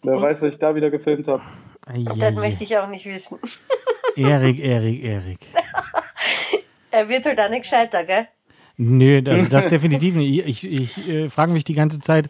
[0.02, 1.44] Wer weiß, was ich da wieder gefilmt habe.
[2.18, 3.40] Das möchte ich auch nicht wissen.
[4.16, 5.40] Erik, Erik, Erik.
[6.92, 8.28] Er wird halt auch nicht gescheiter, gell?
[8.78, 10.46] Nö, also das definitiv nicht.
[10.46, 12.30] Ich, ich äh, frage mich die ganze Zeit,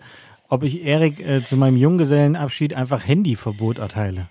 [0.49, 4.28] ob ich Erik äh, zu meinem Junggesellenabschied einfach Handyverbot erteile.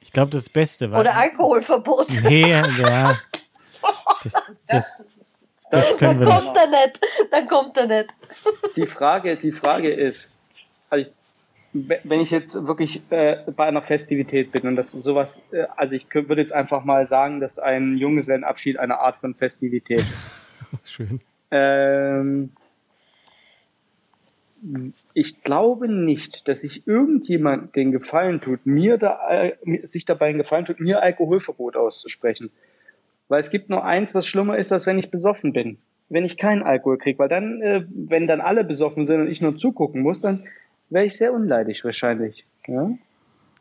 [0.00, 1.00] Ich glaube, das Beste war.
[1.00, 2.08] Oder Alkoholverbot.
[2.22, 3.18] Nee, ja.
[4.24, 5.06] Das, das, Das,
[5.88, 6.44] das können wir Dann nicht.
[6.44, 7.00] kommt er nicht.
[7.32, 8.14] Dann kommt er nicht.
[8.76, 10.36] Die Frage, die Frage ist,
[10.88, 11.12] also ich,
[11.72, 15.94] wenn ich jetzt wirklich äh, bei einer Festivität bin und das ist sowas, äh, also
[15.94, 20.30] ich würde jetzt einfach mal sagen, dass ein Junggesellenabschied eine Art von Festivität ist.
[20.84, 21.20] Schön.
[21.50, 22.50] Ähm,
[25.14, 30.38] ich glaube nicht, dass sich irgendjemand den Gefallen tut, mir da, äh, sich dabei einen
[30.38, 32.50] Gefallen tut, mir Alkoholverbot auszusprechen.
[33.28, 35.78] Weil es gibt nur eins, was schlimmer ist, als wenn ich besoffen bin.
[36.10, 39.40] Wenn ich keinen Alkohol kriege, weil dann, äh, wenn dann alle besoffen sind und ich
[39.40, 40.44] nur zugucken muss, dann
[40.92, 42.44] wäre ich sehr unleidig wahrscheinlich.
[42.66, 42.90] Ja?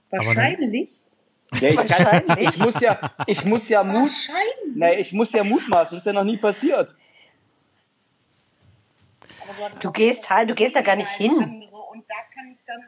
[0.09, 1.01] wahrscheinlich.
[1.59, 2.49] Ja, ich, kann, Wahrscheinlich.
[2.49, 4.09] ich muss ja, ich muss ja Mut,
[4.73, 6.95] nee, ich muss ja mutmaßen, ist ja noch nie passiert.
[9.82, 11.34] Du gehst halt, du gehst da gar nicht hin.
[11.34, 12.86] Und da kann ich dann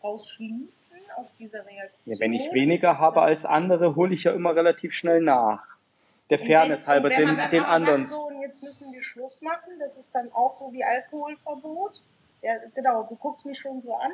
[0.00, 2.14] draus schließen, aus dieser Reaktion.
[2.14, 5.66] Ja, wenn ich weniger habe als andere, hole ich ja immer relativ schnell nach.
[6.30, 8.06] Der Fairness halber den, den anderen.
[8.06, 12.00] Sagt, so, und jetzt müssen wir Schluss machen, das ist dann auch so wie Alkoholverbot.
[12.42, 14.12] Ja, genau, du guckst mich schon so an.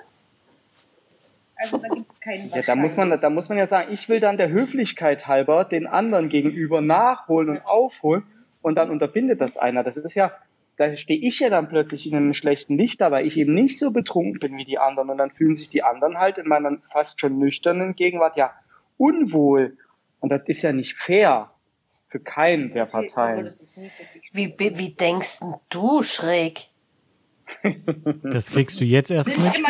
[1.57, 4.09] Also da gibt es keinen Ja, da muss man, da muss man ja sagen, ich
[4.09, 8.24] will dann der Höflichkeit halber den anderen gegenüber nachholen und aufholen
[8.61, 9.83] und dann unterbindet das einer.
[9.83, 10.33] Das ist ja,
[10.77, 13.79] da stehe ich ja dann plötzlich in einem schlechten Licht da, weil ich eben nicht
[13.79, 16.77] so betrunken bin wie die anderen und dann fühlen sich die anderen halt in meiner
[16.93, 18.53] fast schon nüchternen Gegenwart ja
[18.99, 19.79] unwohl
[20.20, 21.51] und das ist ja nicht fair
[22.09, 23.47] für keinen der Parteien.
[24.33, 26.68] Wie, wie, wie denkst denn du schräg?
[28.25, 29.59] Das kriegst du jetzt erst sind mit.
[29.59, 29.69] immer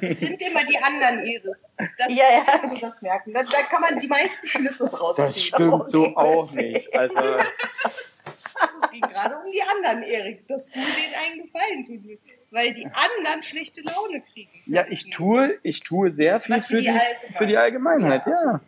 [0.00, 1.70] die, es sind immer die anderen Iris.
[1.98, 2.70] Das, Ja, ja.
[2.80, 3.32] das merken.
[3.32, 5.42] Da, da kann man die meisten Schlüsse draus Das ziehen.
[5.44, 6.94] stimmt so auch nicht.
[6.96, 12.00] Also, Also es ging gerade um die anderen, Erik, dass du denen einen Gefallen tun
[12.04, 12.22] willst.
[12.50, 14.50] Weil die anderen schlechte Laune kriegen.
[14.66, 17.36] ja, ich tue, ich tue sehr viel für die, Allgemeinheit.
[17.36, 18.60] für die Allgemeinheit, ja.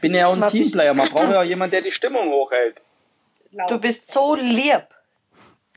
[0.00, 0.94] Bin ja auch ein Teamplayer.
[0.94, 2.80] Man braucht ja auch jemanden, der die Stimmung hochhält.
[3.68, 4.86] Du bist so lieb.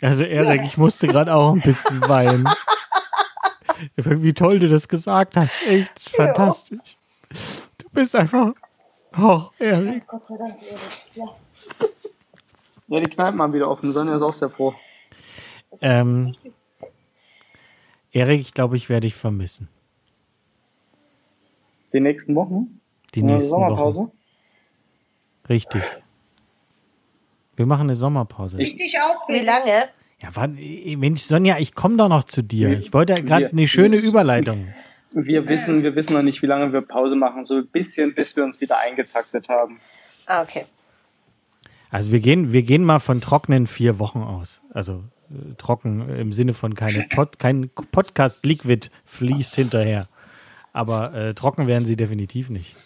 [0.02, 2.47] Also Erik, ich musste gerade auch ein bisschen weinen.
[3.95, 5.68] Wie toll du das gesagt hast.
[5.68, 6.97] Echt fantastisch.
[7.78, 8.54] Du bist einfach.
[9.18, 10.06] Oh, Erik.
[10.08, 10.80] Gott sei Dank, Erik.
[11.16, 11.26] Ja.
[12.88, 13.93] Ja, die Kneipen haben wieder offen.
[13.93, 14.74] Sonja ist auch sehr froh.
[15.82, 16.36] Ähm,
[18.12, 19.70] Erik, ich glaube, ich werde dich vermissen.
[21.93, 22.82] Die nächsten Wochen?
[23.14, 24.00] Die nächsten Sommerpause?
[24.02, 24.12] Wochen.
[25.47, 25.84] Richtig.
[27.60, 28.55] Wir machen eine Sommerpause.
[28.62, 29.28] Ich- Richtig auch.
[29.28, 29.89] Wie lange?
[30.22, 30.53] ja, warte,
[30.95, 32.80] Mensch, Sonja, ich komme doch noch zu dir.
[32.80, 34.70] Ich wollte ja gerade eine schöne Überleitung.
[35.12, 37.43] Wir wissen, wir wissen noch nicht, wie lange wir Pause machen.
[37.43, 39.80] So ein bisschen, bis wir uns wieder eingetaktet haben.
[40.26, 40.64] Ah, okay.
[41.91, 44.62] Also wir gehen, wir gehen mal von trockenen vier Wochen aus.
[44.70, 50.07] Also äh, trocken im Sinne von keine Pod, kein Podcast-Liquid fließt hinterher.
[50.72, 52.78] Aber äh, trocken werden sie definitiv nicht.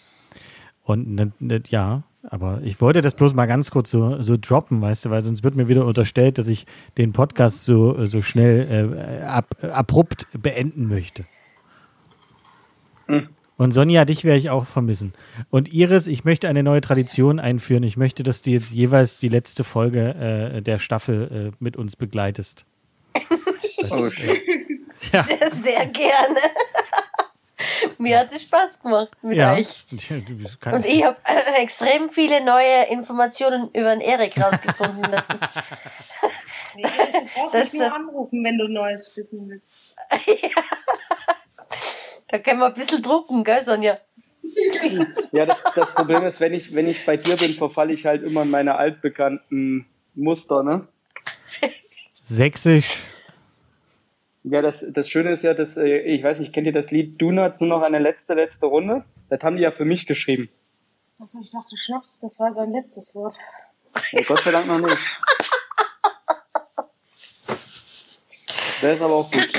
[0.82, 4.80] Und ne, ne, ja, aber ich wollte das bloß mal ganz kurz so, so droppen,
[4.80, 6.66] weißt du, weil sonst wird mir wieder unterstellt, dass ich
[6.96, 11.24] den Podcast so, so schnell äh, ab, abrupt beenden möchte.
[13.56, 15.12] Und Sonja, dich werde ich auch vermissen.
[15.50, 17.84] Und Iris, ich möchte eine neue Tradition einführen.
[17.84, 21.96] Ich möchte, dass du jetzt jeweils die letzte Folge äh, der Staffel äh, mit uns
[21.96, 22.66] begleitest.
[23.76, 24.54] Das, äh,
[25.12, 25.24] ja.
[25.24, 26.40] Sehr, sehr gerne.
[27.98, 29.54] Mir hat es Spaß gemacht mit ja.
[29.54, 29.86] euch.
[29.90, 35.02] Du bist kein- Und ich habe äh, extrem viele neue Informationen über den Erik rausgefunden.
[35.10, 35.40] Das ist,
[36.76, 39.94] Nee, du brauchst Das, mich nur äh, anrufen, wenn du Neues wissen willst.
[42.28, 43.98] da können wir ein bisschen drucken, gell, Sonja?
[45.32, 48.22] Ja, das, das Problem ist, wenn ich, wenn ich bei dir bin, verfalle ich halt
[48.24, 50.86] immer in meine altbekannten Muster, ne?
[52.22, 53.02] Sächsisch.
[54.44, 57.20] Ja, das, das Schöne ist ja, dass, äh, ich weiß nicht, kennt ihr das Lied
[57.20, 59.04] Donuts nur noch eine letzte, letzte Runde?
[59.30, 60.50] Das haben die ja für mich geschrieben.
[61.18, 63.36] Achso, ich dachte, Schnaps, das war sein letztes Wort.
[64.12, 64.98] Ja, Gott sei Dank noch nicht.
[68.82, 69.50] Der ist aber auch gut.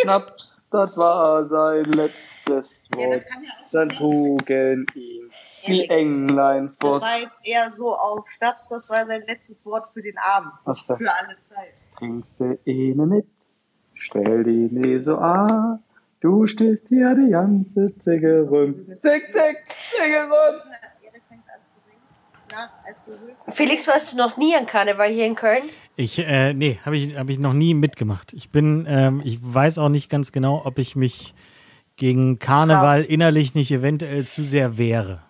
[0.00, 3.14] Schnaps, das war sein letztes Ja, Wort.
[3.14, 5.30] das kann ja auch Dann das trugen ihn
[5.66, 7.02] die Englein Das fort.
[7.02, 10.50] war jetzt eher so auf Schnaps, das war sein letztes Wort für den Abend.
[10.66, 10.96] So.
[10.96, 11.72] Für alle Zeit.
[11.98, 13.26] Trinkst du eine mit?
[14.02, 15.78] Stell die so an.
[16.20, 18.74] Du stehst hier die ganze Zicke rum.
[18.94, 20.58] Zick, zick, Zicke rum.
[23.50, 25.62] Felix, warst du noch nie an Karneval hier in Köln?
[25.94, 28.32] Ich, äh, nee, habe ich, hab ich noch nie mitgemacht.
[28.32, 31.32] Ich bin, ähm, ich weiß auch nicht ganz genau, ob ich mich
[31.96, 35.20] gegen Karneval innerlich nicht eventuell zu sehr wehre.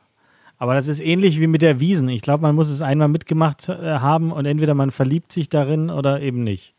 [0.57, 2.09] Aber das ist ähnlich wie mit der Wiesen.
[2.09, 5.91] Ich glaube, man muss es einmal mitgemacht äh, haben und entweder man verliebt sich darin
[5.91, 6.75] oder eben nicht.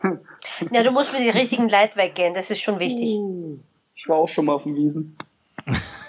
[0.72, 3.18] Ja, du musst mit den richtigen Leid weggehen, das ist schon wichtig.
[3.94, 5.16] Ich war auch schon mal auf dem Wiesen.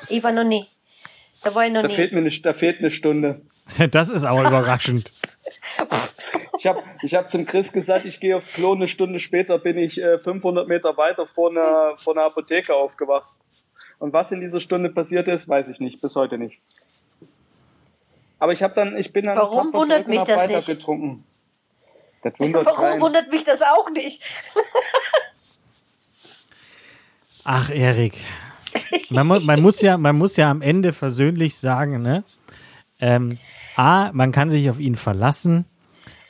[0.09, 0.65] Ich war noch nie.
[1.43, 1.93] Da war ich noch Da nie.
[1.95, 3.41] fehlt mir eine, da fehlt eine Stunde.
[3.91, 5.11] Das ist auch überraschend.
[6.59, 8.73] Ich habe ich hab zum Chris gesagt, ich gehe aufs Klo.
[8.73, 13.27] Eine Stunde später bin ich äh, 500 Meter weiter vor einer, vor einer Apotheke aufgewacht.
[13.99, 16.59] Und was in dieser Stunde passiert ist, weiß ich nicht, bis heute nicht.
[18.39, 20.67] Aber ich habe dann, ich bin dann Warum wundert mich das weiter nicht?
[20.67, 21.23] getrunken.
[22.23, 23.01] Das wundert Warum keinen.
[23.01, 24.23] wundert mich das auch nicht?
[27.43, 28.15] Ach, Erik.
[29.09, 32.23] Man, mu man, muss ja, man muss ja am Ende versöhnlich sagen, ne?
[32.99, 33.37] Ähm,
[33.75, 35.65] A, man kann sich auf ihn verlassen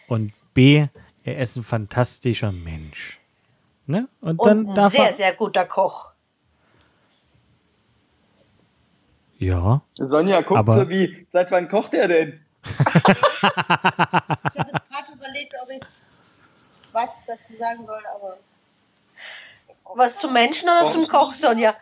[0.07, 0.87] und B,
[1.23, 3.19] er ist ein fantastischer Mensch.
[3.85, 4.07] Ne?
[4.21, 6.09] Und Und dann ein sehr, sehr guter Koch.
[9.37, 9.81] Ja.
[9.95, 12.42] Sonja, guckt Aber- so wie, seit wann kocht er denn?
[12.63, 15.83] Ich habe jetzt gerade überlegt, ob ich
[16.91, 18.37] was dazu sagen soll, aber
[19.95, 21.75] Was zum Menschen oder zum Koch, Sonja?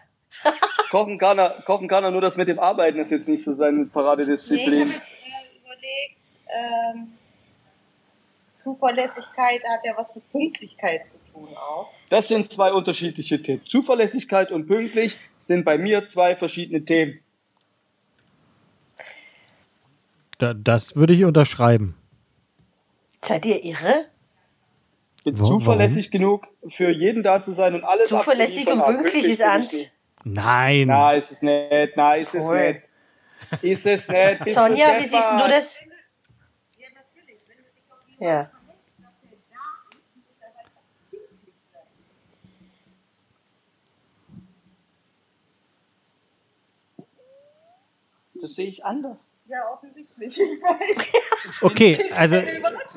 [0.90, 3.54] Kochen kann er, kochen kann er, nur das mit dem Arbeiten ist jetzt nicht so
[3.54, 4.82] seine nee, ich Paradedisziplin.
[4.82, 7.14] habe jetzt äh, überlegt, ähm,
[8.64, 11.90] Zuverlässigkeit hat ja was mit Pünktlichkeit zu tun auch.
[12.10, 13.66] Das sind zwei unterschiedliche Themen.
[13.66, 17.20] Zuverlässigkeit und pünktlich sind bei mir zwei verschiedene Themen.
[20.42, 21.96] Da, das würde ich unterschreiben.
[23.24, 24.08] Seid ihr irre?
[25.18, 28.96] Ich bin Wa- zuverlässig genug, für jeden da zu sein und alles Zuverlässig abzuliefern, und
[29.04, 29.94] pünktlich ist nicht.
[30.24, 30.88] Nein.
[30.88, 31.94] Na, ist es nicht.
[31.96, 32.74] Na, ist es Voll.
[32.74, 33.64] nicht.
[33.64, 34.44] Ist es nicht.
[34.44, 35.78] Bist du Sonja, wie siehst du das?
[38.20, 38.50] Ja.
[48.42, 49.32] Das sehe ich anders.
[49.52, 50.40] Ja, offensichtlich.
[51.62, 52.36] Okay, also.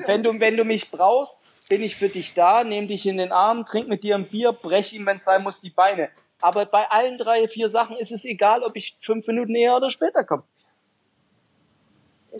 [0.05, 3.31] Wenn du, wenn du mich brauchst, bin ich für dich da, nehme dich in den
[3.31, 6.09] Arm, trink mit dir ein Bier, brech ihm, wenn es sein muss, die Beine.
[6.39, 9.89] Aber bei allen drei, vier Sachen ist es egal, ob ich fünf Minuten eher oder
[9.89, 10.43] später komme.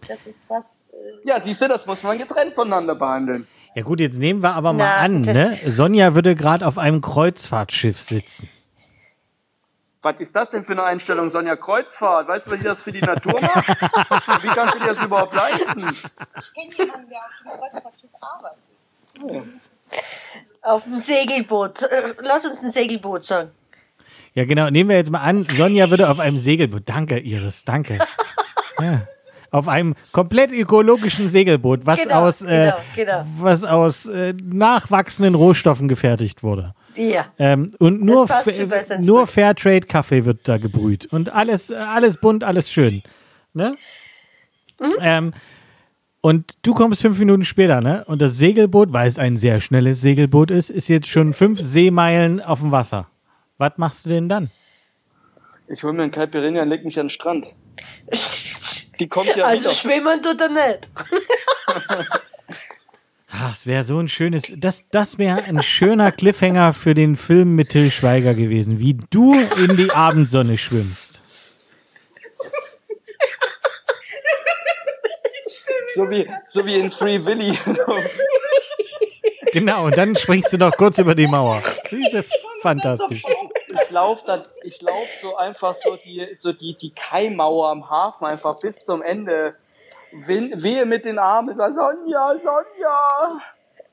[0.07, 0.85] Das ist was.
[0.91, 3.47] Äh, Ja, siehst du, das muss man getrennt voneinander behandeln.
[3.73, 5.53] Ja gut, jetzt nehmen wir aber mal Na, an, ne?
[5.55, 8.47] Sonja würde gerade auf einem Kreuzfahrtschiff sitzen.
[10.05, 12.27] Was ist das denn für eine Einstellung, Sonja Kreuzfahrt?
[12.27, 13.67] Weißt du, was die das für die Natur macht?
[14.43, 15.79] Wie kannst du dir das überhaupt leisten?
[15.79, 19.49] ich kenne jemanden, der auf dem Kreuzfahrtschiff arbeitet.
[20.61, 21.81] Auf dem Segelboot.
[21.81, 23.49] Äh, Lass uns ein Segelboot sagen.
[24.35, 24.69] Ja, genau.
[24.69, 26.83] Nehmen wir jetzt mal an, Sonja würde auf einem Segelboot.
[26.85, 27.97] Danke, Iris, danke.
[28.79, 29.07] Ja.
[29.51, 33.25] Auf einem komplett ökologischen Segelboot, was Genau, aus, äh, genau, genau.
[33.37, 36.75] Was aus äh, nachwachsenden Rohstoffen gefertigt wurde.
[36.95, 37.25] Ja.
[37.39, 38.41] Ähm, und nur, Fa-
[39.01, 39.27] nur.
[39.27, 41.05] Fairtrade-Kaffee wird da gebrüht.
[41.11, 43.03] Und alles, alles bunt, alles schön.
[43.53, 43.75] Ne?
[44.79, 44.93] Mhm.
[45.01, 45.33] Ähm,
[46.21, 48.03] und du kommst fünf Minuten später, ne?
[48.07, 52.41] Und das Segelboot, weil es ein sehr schnelles Segelboot ist, ist jetzt schon fünf Seemeilen
[52.41, 53.07] auf dem Wasser.
[53.57, 54.49] Was machst du denn dann?
[55.67, 57.47] Ich hol mir einen Caipirinha und leg mich an den Strand.
[58.99, 59.71] Die kommt ja Also wieder.
[59.75, 60.89] schwimmen tut er nicht.
[63.37, 67.55] Ach, Das wäre so ein schönes, das, das wäre ein schöner Cliffhanger für den Film
[67.55, 71.21] mit Till Schweiger gewesen, wie du in die Abendsonne schwimmst.
[75.95, 77.57] So wie, so wie in Free Willy.
[79.51, 81.61] Genau, und dann springst du noch kurz über die Mauer.
[81.89, 82.21] Das ist ja
[82.61, 83.23] fantastisch.
[83.69, 88.59] Ich laufe ich lauf so einfach so die, so die, die Kaimauer am Hafen einfach
[88.59, 89.55] bis zum Ende.
[90.27, 93.41] Win- Wehe mit den Armen, sag Sonja, Sonja.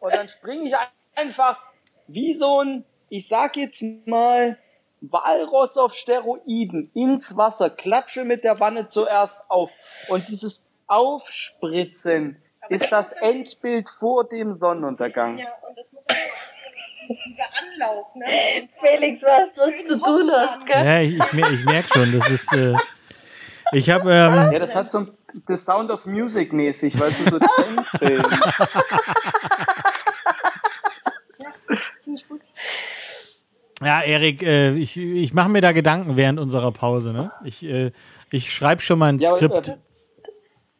[0.00, 0.74] Und dann springe ich
[1.14, 1.58] einfach
[2.06, 4.58] wie so ein, ich sag jetzt mal,
[5.00, 9.70] Walross auf Steroiden ins Wasser, klatsche mit der Wanne zuerst auf.
[10.08, 12.36] Und dieses Aufspritzen
[12.68, 15.38] ist das Endbild vor dem Sonnenuntergang.
[15.38, 18.24] Ja, und das muss man auch dieser Anlauf, ne?
[18.80, 20.84] Felix, weißt was du zu tun hast, gell?
[20.86, 21.18] Ja, ich,
[21.52, 22.52] ich merke schon, das ist.
[22.52, 22.74] Äh,
[23.72, 24.12] ich habe.
[24.12, 25.16] Ähm, Ja, das hat so ein
[25.48, 28.22] The Sound of Music mäßig, weißt du, so Tänze.
[33.82, 37.12] ja, Erik, äh, ich, ich mache mir da Gedanken während unserer Pause.
[37.12, 37.32] Ne?
[37.44, 37.92] Ich, äh,
[38.30, 39.68] ich schreibe schon mal ein Ja, aber, Skript.
[39.68, 39.76] äh,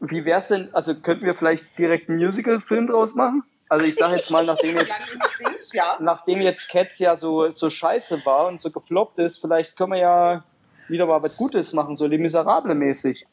[0.00, 3.42] Wie wär's denn, also könnten wir vielleicht direkt einen Musical-Film draus machen?
[3.68, 4.92] Also ich sage jetzt mal, nachdem jetzt,
[5.38, 5.96] singst, ja.
[5.98, 9.98] nachdem jetzt Cats ja so, so scheiße war und so gefloppt ist, vielleicht können wir
[9.98, 10.44] ja
[10.88, 13.26] wieder mal was Gutes machen, so Les Miserable mäßig.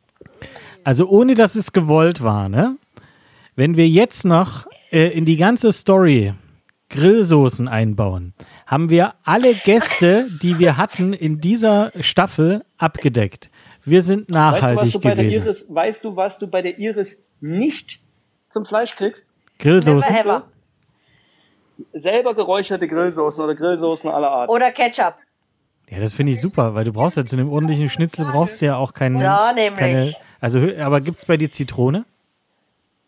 [0.83, 2.77] Also ohne dass es gewollt war, ne?
[3.55, 6.33] Wenn wir jetzt noch äh, in die ganze Story
[6.89, 8.33] Grillsoßen einbauen,
[8.65, 13.49] haben wir alle Gäste, die wir hatten in dieser Staffel abgedeckt.
[13.85, 15.43] Wir sind Weißt du, was nachhaltig du bei der gewesen.
[15.43, 17.99] Iris, weißt du, was du bei der Iris nicht
[18.49, 19.27] zum Fleisch kriegst?
[19.59, 20.13] Grillsoßen.
[20.13, 20.43] Never.
[21.93, 24.49] Selber geräucherte Grillsoßen oder Grillsoßen aller Art.
[24.49, 25.15] Oder Ketchup.
[25.89, 28.67] Ja, das finde ich super, weil du brauchst ja zu einem ordentlichen Schnitzel brauchst du
[28.67, 29.17] ja auch keinen.
[29.17, 29.25] So,
[29.55, 29.79] nämlich.
[29.79, 32.05] Keine, also, aber gibt's bei dir Zitrone?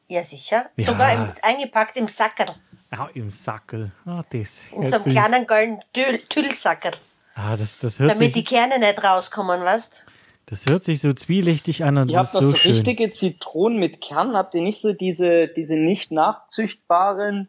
[0.07, 0.65] Ja, sicher.
[0.75, 0.85] Ja.
[0.85, 2.53] Sogar im, eingepackt im Sackerl.
[2.89, 3.91] Ah, im Sackel.
[4.05, 4.67] Ah, das.
[4.75, 6.91] In so einem kleinen goldenen Tüll, Tüllsackerl.
[7.35, 10.07] Ah, das, das hört Damit die sich, Kerne nicht rauskommen, weißt
[10.47, 12.71] das hört sich so zwielichtig an und Ihr das habt ist noch so so schön.
[12.73, 14.35] richtige Zitronen mit Kern.
[14.35, 17.47] Habt ihr nicht so diese, diese nicht nachzüchtbaren,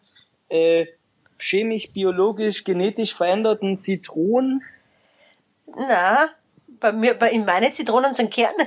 [0.48, 0.86] äh,
[1.40, 4.62] chemisch, biologisch, genetisch veränderten Zitronen?
[5.76, 6.28] Na,
[6.80, 8.54] bei mir, bei, in meine Zitronen sind Kerne.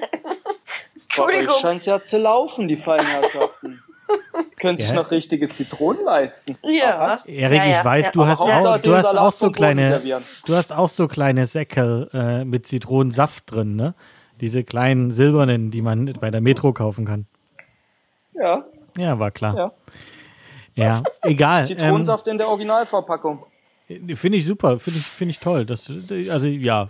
[1.18, 1.56] Bei euch Entschuldigung.
[1.62, 3.82] scheint ja zu laufen, die Feinherrschaften.
[4.60, 4.96] Könnt sich Ja.
[4.96, 6.58] noch richtige Zitronen leisten.
[6.64, 7.24] Ja.
[7.26, 10.02] Erik, ja, ja, ich weiß, du hast auch, du hast auch so kleine,
[10.46, 13.94] du hast auch so kleine Säckel äh, mit Zitronensaft drin, ne?
[14.42, 17.26] Diese kleinen silbernen, die man bei der Metro kaufen kann.
[18.34, 18.66] Ja,
[18.98, 19.56] Ja, war klar.
[19.56, 19.72] ja.
[20.76, 21.62] Ja, egal.
[21.70, 23.46] Ähm, Zitronensaft in der Originalverpackung.
[23.88, 25.66] finde ich super, finde ich, finde ich toll.
[25.66, 25.90] Das,
[26.30, 26.90] also ja,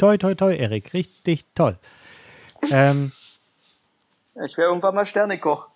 [0.00, 1.76] toi, toi, toi, Erik, richtig toll.
[2.70, 3.12] Ähm,
[4.46, 5.66] Ich wäre irgendwann mal Sternekoch.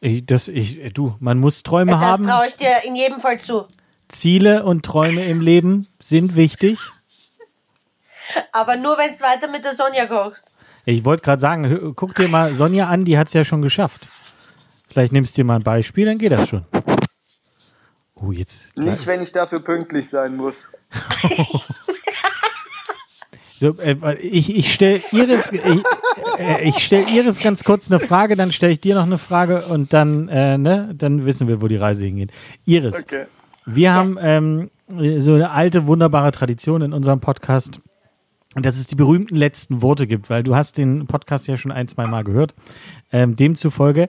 [0.00, 2.26] ich, das, ich, du, man muss Träume Das haben.
[2.26, 3.66] traue ich dir in jedem Fall zu.
[4.08, 6.78] Ziele und Träume im Leben sind wichtig.
[8.52, 10.46] Aber nur, wenn es weiter mit der Sonja kochst.
[10.84, 14.02] Ich wollte gerade sagen, guck dir mal Sonja an, die hat es ja schon geschafft.
[14.88, 16.64] Vielleicht nimmst du dir mal ein Beispiel, dann geht das schon.
[18.16, 18.76] Oh, jetzt.
[18.76, 20.66] Nicht, wenn ich dafür pünktlich sein muss.
[23.60, 25.62] So, äh, ich ich stelle Iris, ich,
[26.38, 29.66] äh, ich stell Iris ganz kurz eine Frage, dann stelle ich dir noch eine Frage
[29.66, 32.30] und dann, äh, ne, dann wissen wir, wo die Reise hingeht.
[32.64, 33.26] Iris, Okay.
[33.66, 34.70] wir haben ähm,
[35.18, 37.80] so eine alte, wunderbare Tradition in unserem Podcast,
[38.54, 41.86] dass es die berühmten letzten Worte gibt, weil du hast den Podcast ja schon ein,
[41.86, 42.54] zwei Mal gehört.
[43.12, 44.08] Ähm, demzufolge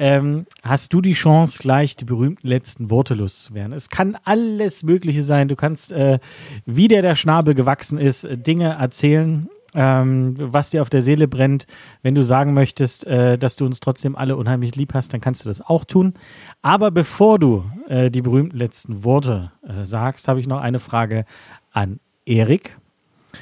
[0.00, 3.74] ähm, hast du die Chance, gleich die berühmten letzten Worte loszuwerden.
[3.74, 5.46] Es kann alles Mögliche sein.
[5.46, 6.18] Du kannst, äh,
[6.64, 11.28] wie der der Schnabel gewachsen ist, äh, Dinge erzählen, ähm, was dir auf der Seele
[11.28, 11.66] brennt.
[12.02, 15.44] Wenn du sagen möchtest, äh, dass du uns trotzdem alle unheimlich lieb hast, dann kannst
[15.44, 16.14] du das auch tun.
[16.62, 21.26] Aber bevor du äh, die berühmten letzten Worte äh, sagst, habe ich noch eine Frage
[21.72, 22.79] an Erik.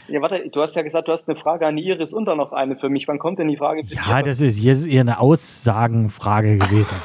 [0.08, 2.52] Ja, warte, du hast ja gesagt, du hast eine Frage an Iris und dann noch
[2.52, 3.08] eine für mich.
[3.08, 6.96] Wann kommt denn die Frage für Ja, das ist hier ist eher eine Aussagenfrage gewesen.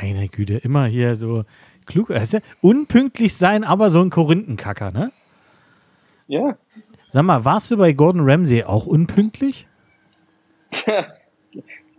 [0.00, 1.44] Meine Güte, immer hier so
[1.86, 2.10] klug.
[2.10, 5.12] Weißt du, unpünktlich sein, aber so ein Korinthenkacker, ne?
[6.26, 6.56] Ja.
[7.08, 9.66] Sag mal, warst du bei Gordon Ramsay auch unpünktlich?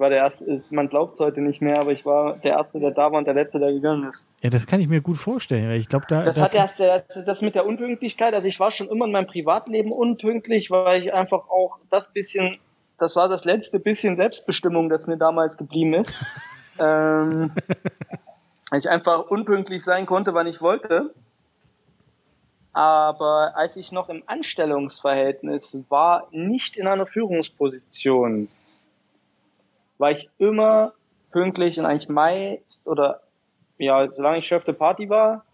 [0.03, 2.91] War der Erste, man glaubt es heute nicht mehr, aber ich war der Erste, der
[2.91, 4.27] da war und der Letzte, der gegangen ist.
[4.41, 5.69] Ja, das kann ich mir gut vorstellen.
[5.69, 8.59] weil Ich glaube, da, Das da hat erst das, das mit der Unpünktlichkeit, also ich
[8.59, 12.57] war schon immer in meinem Privatleben unpünktlich, weil ich einfach auch das bisschen,
[12.99, 16.17] das war das letzte bisschen Selbstbestimmung, das mir damals geblieben ist.
[16.79, 17.53] ähm,
[18.75, 21.13] ich einfach unpünktlich sein konnte, wann ich wollte.
[22.73, 28.49] Aber als ich noch im Anstellungsverhältnis war, nicht in einer Führungsposition,
[29.97, 30.93] war ich immer
[31.31, 33.21] pünktlich und eigentlich meist oder
[33.77, 35.45] ja, solange ich Chef der Party war,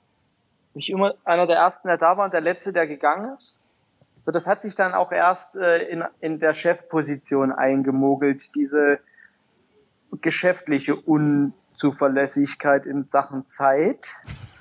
[0.74, 3.58] ich immer einer der ersten, der da war und der letzte, der gegangen ist.
[4.26, 9.00] So, das hat sich dann auch erst äh, in, in der Chefposition eingemogelt, diese
[10.22, 14.14] geschäftliche Unzuverlässigkeit in Sachen Zeit.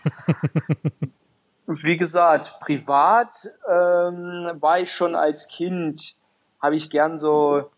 [1.66, 6.16] Wie gesagt, privat ähm, war ich schon als Kind,
[6.62, 7.70] habe ich gern so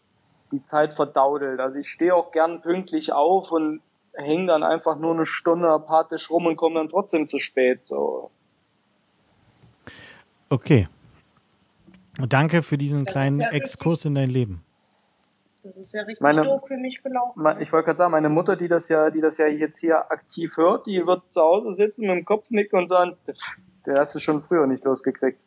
[0.52, 1.60] die Zeit verdaudelt.
[1.60, 3.80] Also ich stehe auch gern pünktlich auf und
[4.14, 7.86] hänge dann einfach nur eine Stunde apathisch rum und komme dann trotzdem zu spät.
[7.86, 8.30] So.
[10.48, 10.88] Okay.
[12.28, 14.64] Danke für diesen Das kleinen ja Exkurs in dein Leben.
[15.62, 17.44] Das ist ja richtig Meine- doof für mich gelaufen.
[17.60, 20.56] Ich wollte gerade sagen, meine Mutter, die das ja, die das ja jetzt hier aktiv
[20.56, 23.16] hört, die wird zu Hause sitzen mit dem Kopf nicken und sagen,
[23.86, 25.38] der hast du schon früher nicht losgekriegt.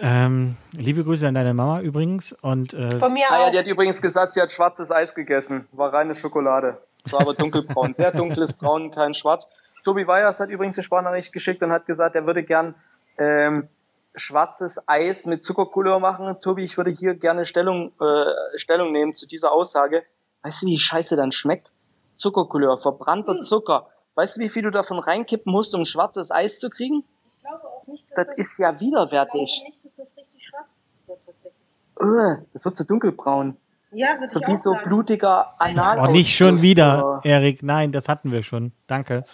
[0.00, 2.32] Ähm, liebe Grüße an deine Mama übrigens.
[2.42, 3.50] Und äh, Von mir Ah ja, auch.
[3.50, 5.68] die hat übrigens gesagt, sie hat schwarzes Eis gegessen.
[5.72, 6.78] War reine Schokolade.
[7.04, 7.94] Es war aber dunkelbraun.
[7.96, 9.46] Sehr dunkles Braun, kein Schwarz.
[9.84, 12.74] Tobi Weyers hat übrigens eine Sprachnachricht geschickt und hat gesagt, er würde gern
[13.18, 13.68] ähm,
[14.14, 16.36] schwarzes Eis mit Zuckercouleur machen.
[16.40, 20.02] Tobi, ich würde hier gerne Stellung, äh, Stellung nehmen zu dieser Aussage.
[20.42, 21.70] Weißt du, wie scheiße dann schmeckt?
[22.16, 23.88] Zuckercouleur, verbrannter Zucker.
[24.14, 27.04] Weißt du, wie viel du davon reinkippen musst, um schwarzes Eis zu kriegen?
[27.42, 28.80] Ich glaube auch nicht, dass Das ist ja ich glaube
[29.10, 29.62] widerwärtig.
[29.66, 30.76] nicht, dass das richtig schwarz
[31.06, 31.52] wird tatsächlich.
[32.00, 33.56] Öh, das wird so dunkelbraun.
[33.90, 34.84] Ja, würde So ich wie auch so sagen.
[34.88, 35.98] blutiger Anal.
[35.98, 37.62] oh, nicht schon wieder, Erik.
[37.62, 38.72] Nein, das hatten wir schon.
[38.86, 39.24] Danke.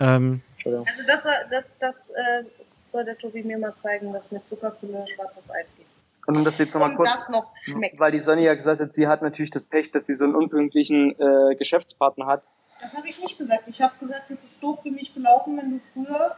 [0.00, 0.86] Ähm, Entschuldigung.
[0.88, 2.44] Also das, soll- das, das äh,
[2.86, 5.86] soll der Tobi mir mal zeigen, dass mit Zuckercouleur schwarzes Eis geht.
[6.26, 7.98] Und um das jetzt nochmal kurz, das noch schmeckt.
[8.00, 10.34] weil die Sonja ja gesagt hat, sie hat natürlich das Pech, dass sie so einen
[10.34, 12.42] unpünktlichen äh, Geschäftspartner hat.
[12.80, 13.64] Das habe ich nicht gesagt.
[13.68, 16.34] Ich habe gesagt, es ist doof für mich gelaufen, wenn du früher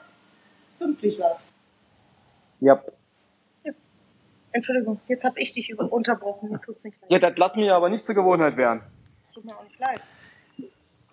[0.78, 1.40] pünktlich warst.
[2.60, 2.82] Ja.
[4.52, 6.50] Entschuldigung, jetzt habe ich dich über unterbrochen.
[6.50, 7.10] Mir tut's nicht leid.
[7.10, 8.80] Ja, das lass mir aber nicht zur Gewohnheit werden.
[9.34, 10.00] Tut mir auch nicht leid.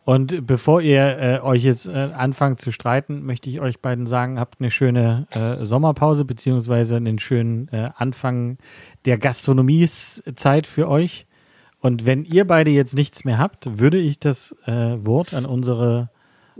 [0.05, 4.39] und bevor ihr äh, euch jetzt äh, anfangt zu streiten, möchte ich euch beiden sagen,
[4.39, 8.57] habt eine schöne äh, Sommerpause beziehungsweise einen schönen äh, Anfang
[9.05, 11.26] der Gastronomiezeit für euch.
[11.82, 16.09] Und wenn ihr beide jetzt nichts mehr habt, würde ich das äh, Wort an unsere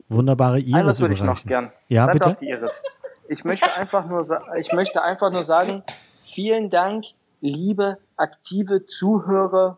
[0.10, 1.72] wunderbare Iris Eines würde ich noch gern.
[1.88, 2.30] Ja, Bleib bitte?
[2.30, 2.82] auf die Iris.
[3.28, 4.22] Ich möchte einfach nur,
[4.58, 5.84] ich möchte einfach nur sagen,
[6.34, 7.06] vielen Dank,
[7.42, 9.78] liebe aktive Zuhörer,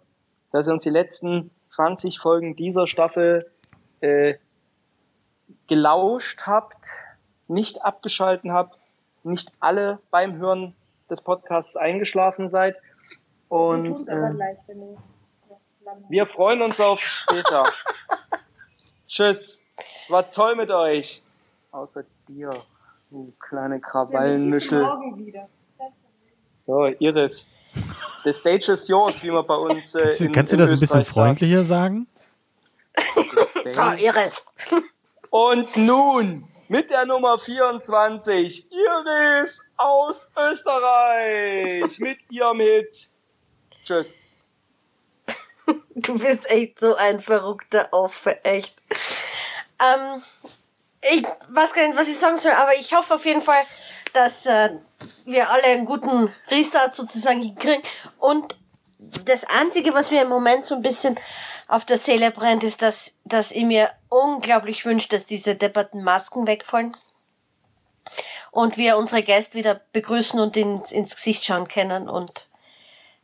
[0.51, 3.49] dass ihr uns die letzten 20 Folgen dieser Staffel
[4.01, 4.35] äh,
[5.67, 6.97] gelauscht habt,
[7.47, 8.79] nicht abgeschalten habt,
[9.23, 10.75] nicht alle beim Hören
[11.09, 12.75] des Podcasts eingeschlafen seid.
[12.75, 14.57] Sie Und aber äh, gleich,
[16.09, 17.63] wir freuen uns auf später.
[19.15, 19.65] Tschüss.
[20.09, 21.21] War toll mit euch.
[21.71, 22.63] Außer dir,
[23.09, 24.83] du kleine du Krawallenmischel.
[24.83, 25.47] morgen wieder.
[26.57, 27.47] So, Iris.
[28.25, 30.59] The stage is yours, wie man bei uns äh, Kannst, du- in, kannst du in
[30.59, 32.07] das ein bisschen freundlicher sagen?
[33.77, 34.51] Ah, Iris.
[35.29, 41.99] Und nun mit der Nummer 24, Iris aus Österreich.
[41.99, 43.07] Mit ihr mit.
[43.85, 44.24] Tschüss.
[45.97, 48.75] Du bist echt so ein verrückter Affe, echt.
[49.79, 50.21] Ähm,
[51.01, 53.63] ich weiß gar nicht, was ich sagen soll, aber ich hoffe auf jeden Fall,
[54.11, 54.71] dass äh,
[55.23, 57.81] wir alle einen guten Restart sozusagen hinkriegen.
[58.19, 58.57] Und
[59.23, 61.17] das Einzige, was mir im Moment so ein bisschen
[61.69, 66.45] auf der Seele brennt, ist, dass, dass ich mir unglaublich wünsche, dass diese depperten Masken
[66.45, 66.97] wegfallen.
[68.51, 72.09] Und wir unsere Gäste wieder begrüßen und ins, ins Gesicht schauen können.
[72.09, 72.47] Und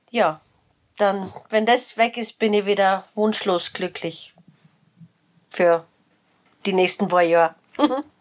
[0.10, 0.40] ja,
[0.98, 4.34] dann, wenn das weg ist, bin ich wieder wunschlos glücklich
[5.50, 5.86] für
[6.66, 7.55] die nächsten paar Jahre.